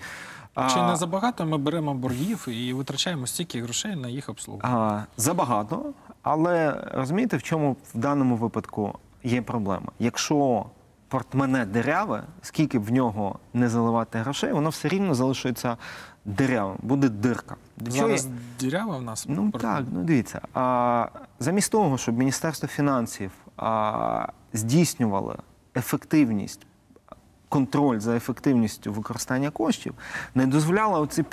Чи 0.74 0.82
не 0.82 0.96
забагато 0.96 1.46
ми 1.46 1.58
беремо 1.58 1.94
боргів 1.94 2.48
і 2.50 2.74
витрачаємо 2.74 3.28
стільки 3.28 3.62
грошей 3.62 3.96
на 3.96 4.08
їх 4.08 4.30
обслуговування? 4.30 5.06
забагато, 5.18 5.94
але 6.22 6.84
розумієте, 6.94 7.38
в 7.38 7.44
чому 7.44 7.76
в 7.94 7.98
даному 7.98 8.36
випадку 8.36 9.00
є 9.24 9.42
проблема? 9.42 9.92
Якщо 10.00 10.66
портмоне 11.08 11.66
диряве, 11.66 12.24
скільки 12.42 12.80
б 12.80 12.84
в 12.84 12.92
нього 12.92 13.40
не 13.54 13.70
заливати 13.70 14.20
грошей, 14.20 14.54
воно 14.54 14.70
все 14.70 14.88
рівно 14.88 15.14
залишиться 15.16 15.78
дирявим, 16.26 16.78
буде 16.82 17.10
дирка. 17.10 17.56
Чого 17.86 17.92
Зараз 17.92 18.26
я- 18.26 18.32
дірява 18.60 18.98
в 18.98 19.02
нас? 19.02 19.26
Ну 19.30 19.52
так, 19.52 19.84
ну 19.94 20.04
дивіться. 20.04 20.42
А, 20.54 21.08
замість 21.40 21.72
того, 21.72 21.98
щоб 21.98 22.18
Міністерство 22.18 22.68
фінансів 22.68 23.32
а, 23.58 24.28
здійснювало 24.54 25.36
ефективність, 25.76 26.66
контроль 27.50 28.00
за 28.00 28.16
ефективністю 28.16 28.94
використання 28.94 29.50
коштів, 29.50 29.94
не 30.36 30.48
дозволяла 30.48 31.00
оці 31.00 31.24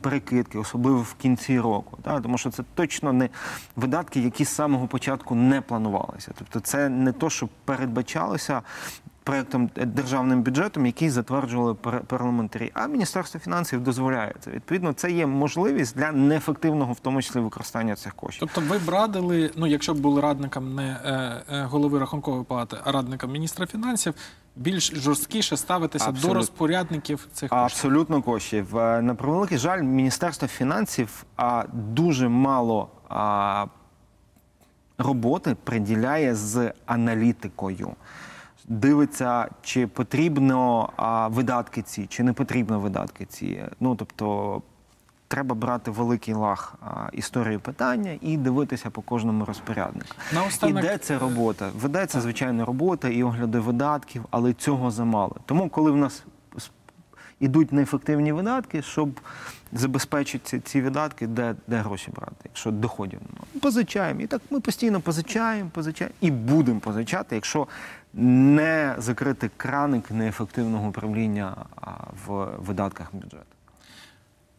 перекидки, 0.00 0.58
особливо 0.58 1.00
в 1.00 1.14
кінці 1.14 1.60
року. 1.60 1.98
Так? 2.02 2.22
Тому 2.22 2.38
що 2.38 2.50
це 2.50 2.64
точно 2.74 3.12
не 3.12 3.28
видатки, 3.76 4.20
які 4.20 4.44
з 4.44 4.48
самого 4.48 4.86
початку 4.86 5.34
не 5.34 5.60
планувалися. 5.60 6.32
Тобто, 6.38 6.60
це 6.60 6.88
не 6.88 7.12
то, 7.12 7.30
що 7.30 7.48
передбачалося. 7.64 8.62
Проектом 9.28 9.70
е, 9.76 9.86
державним 9.86 10.42
бюджетом, 10.42 10.86
який 10.86 11.10
затверджували 11.10 11.74
пар- 11.74 12.00
парламентарі, 12.06 12.70
а 12.74 12.86
Міністерство 12.86 13.40
фінансів 13.40 13.80
дозволяє 13.80 14.34
це. 14.40 14.50
Відповідно, 14.50 14.92
це 14.92 15.10
є 15.10 15.26
можливість 15.26 15.96
для 15.96 16.12
неефективного, 16.12 16.92
в 16.92 17.00
тому 17.00 17.22
числі, 17.22 17.40
використання 17.40 17.96
цих 17.96 18.14
коштів. 18.14 18.40
Тобто 18.54 18.70
ви 18.72 18.78
б 18.78 18.88
радили, 18.88 19.50
ну 19.56 19.66
якщо 19.66 19.94
б 19.94 19.98
були 19.98 20.20
радником 20.20 20.74
не 20.74 21.00
е, 21.04 21.42
е, 21.56 21.62
голови 21.62 21.98
рахункової 21.98 22.44
палати, 22.44 22.76
а 22.84 22.92
радником 22.92 23.32
міністра 23.32 23.66
фінансів, 23.66 24.14
більш 24.56 24.92
жорсткіше 24.94 25.56
ставитися 25.56 26.12
до 26.12 26.34
розпорядників 26.34 27.28
цих 27.32 27.50
коштів. 27.50 27.64
Абсолютно 27.64 28.22
коштів. 28.22 28.74
На 28.74 29.14
превеликий 29.18 29.58
жаль, 29.58 29.82
Міністерство 29.82 30.48
фінансів 30.48 31.24
а, 31.36 31.64
дуже 31.72 32.28
мало 32.28 32.88
роботи 34.98 35.56
приділяє 35.64 36.34
з 36.34 36.72
аналітикою. 36.86 37.90
Дивиться, 38.68 39.48
чи 39.62 39.86
потрібно 39.86 40.90
а, 40.96 41.28
видатки 41.28 41.82
ці, 41.82 42.06
чи 42.06 42.22
не 42.22 42.32
потрібно 42.32 42.80
видатки 42.80 43.24
ці. 43.24 43.64
Ну 43.80 43.96
тобто. 43.96 44.62
Треба 45.30 45.54
брати 45.54 45.90
великий 45.90 46.34
лаг 46.34 46.74
а, 46.80 47.08
історії 47.12 47.58
питання 47.58 48.18
і 48.20 48.36
дивитися 48.36 48.90
по 48.90 49.02
кожному 49.02 49.44
розпоряднику. 49.44 50.08
Наостанок, 50.34 50.84
Іде 50.84 50.98
ця 50.98 51.18
робота. 51.18 51.70
Ведеться 51.80 52.20
звичайно 52.20 52.64
робота 52.64 53.08
і 53.08 53.22
огляди 53.22 53.58
видатків, 53.58 54.24
але 54.30 54.52
цього 54.52 54.90
замало. 54.90 55.36
Тому, 55.46 55.68
коли 55.68 55.90
в 55.90 55.96
нас 55.96 56.24
ідуть 57.40 57.72
неефективні 57.72 58.32
видатки, 58.32 58.82
щоб 58.82 59.20
забезпечити 59.72 60.44
ці, 60.44 60.60
ці 60.60 60.80
видатки, 60.82 61.26
де, 61.26 61.54
де 61.66 61.76
гроші 61.76 62.10
брати, 62.10 62.34
якщо 62.44 62.70
доходів 62.70 63.20
немає. 63.20 63.60
Позичаємо. 63.62 64.20
І 64.20 64.26
так 64.26 64.42
ми 64.50 64.60
постійно 64.60 65.00
позичаємо, 65.00 65.70
позичаємо 65.70 66.14
і 66.20 66.30
будемо 66.30 66.80
позичати, 66.80 67.34
якщо 67.34 67.66
не 68.14 68.94
закрити 68.98 69.50
краник 69.56 70.10
неефективного 70.10 70.88
управління 70.88 71.56
в 72.26 72.48
видатках 72.58 73.14
бюджету. 73.14 73.58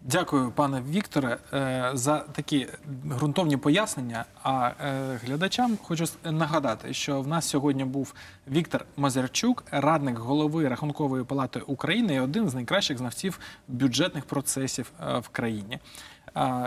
Дякую, 0.02 0.52
пане 0.52 0.82
Вікторе, 0.90 1.38
е, 1.54 1.92
за 1.94 2.20
такі 2.20 2.68
ґрунтовні 3.08 3.58
пояснення. 3.58 4.26
А 4.44 4.68
е, 4.68 5.20
глядачам 5.26 5.78
хочу 5.84 6.06
нагадати, 6.24 6.94
що 6.94 7.22
в 7.22 7.28
нас 7.28 7.50
сьогодні 7.50 7.86
був 7.86 8.14
Віктор 8.52 8.86
Мазерчук, 8.98 9.64
радник 9.72 10.18
голови 10.18 10.68
Рахункової 10.68 11.24
палати 11.24 11.60
України 11.60 12.16
і 12.16 12.20
один 12.20 12.50
з 12.50 12.54
найкращих 12.54 12.98
знавців 12.98 13.40
бюджетних 13.68 14.26
процесів 14.26 14.92
е, 15.00 15.20
в 15.20 15.30
країні. 15.30 15.80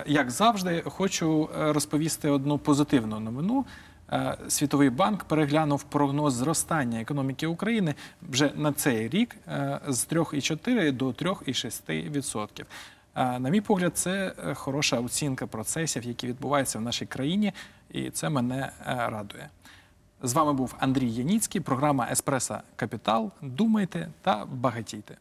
Як 0.07 0.31
завжди, 0.31 0.83
хочу 0.87 1.49
розповісти 1.55 2.31
одну 2.31 2.59
позитивну 2.59 3.21
новину. 3.21 3.65
Е, 4.13 4.37
Світовий 4.49 4.91
банк 4.91 5.25
переглянув 5.25 5.83
прогноз 5.83 6.35
зростання 6.35 7.01
економіки 7.01 7.47
України 7.47 7.95
вже 8.23 8.53
на 8.55 8.73
цей 8.73 9.09
рік 9.09 9.37
е, 9.49 9.81
з 9.89 10.09
3,4 10.09 10.93
до 10.93 11.09
3,6%. 11.09 12.65
Е, 13.15 13.39
На 13.39 13.51
мій 13.51 13.61
погляд, 13.61 13.99
це 13.99 14.35
хороша 14.55 15.01
оцінка 15.01 15.47
процесів, 15.47 16.05
які 16.05 16.27
відбуваються 16.27 16.79
в 16.79 16.83
нашій 16.83 17.07
країні, 17.07 17.53
і 17.91 18.11
це 18.11 18.29
мене 18.29 18.73
радує. 18.87 19.49
З 20.23 20.33
вами 20.33 20.53
був 20.53 20.75
Андрій 20.79 21.11
Яніцький, 21.11 21.61
програма 21.61 22.09
Еспреса 22.11 22.63
Капітал. 22.77 23.31
Думайте 23.43 24.09
та 24.23 24.47
багатійте. 24.53 25.17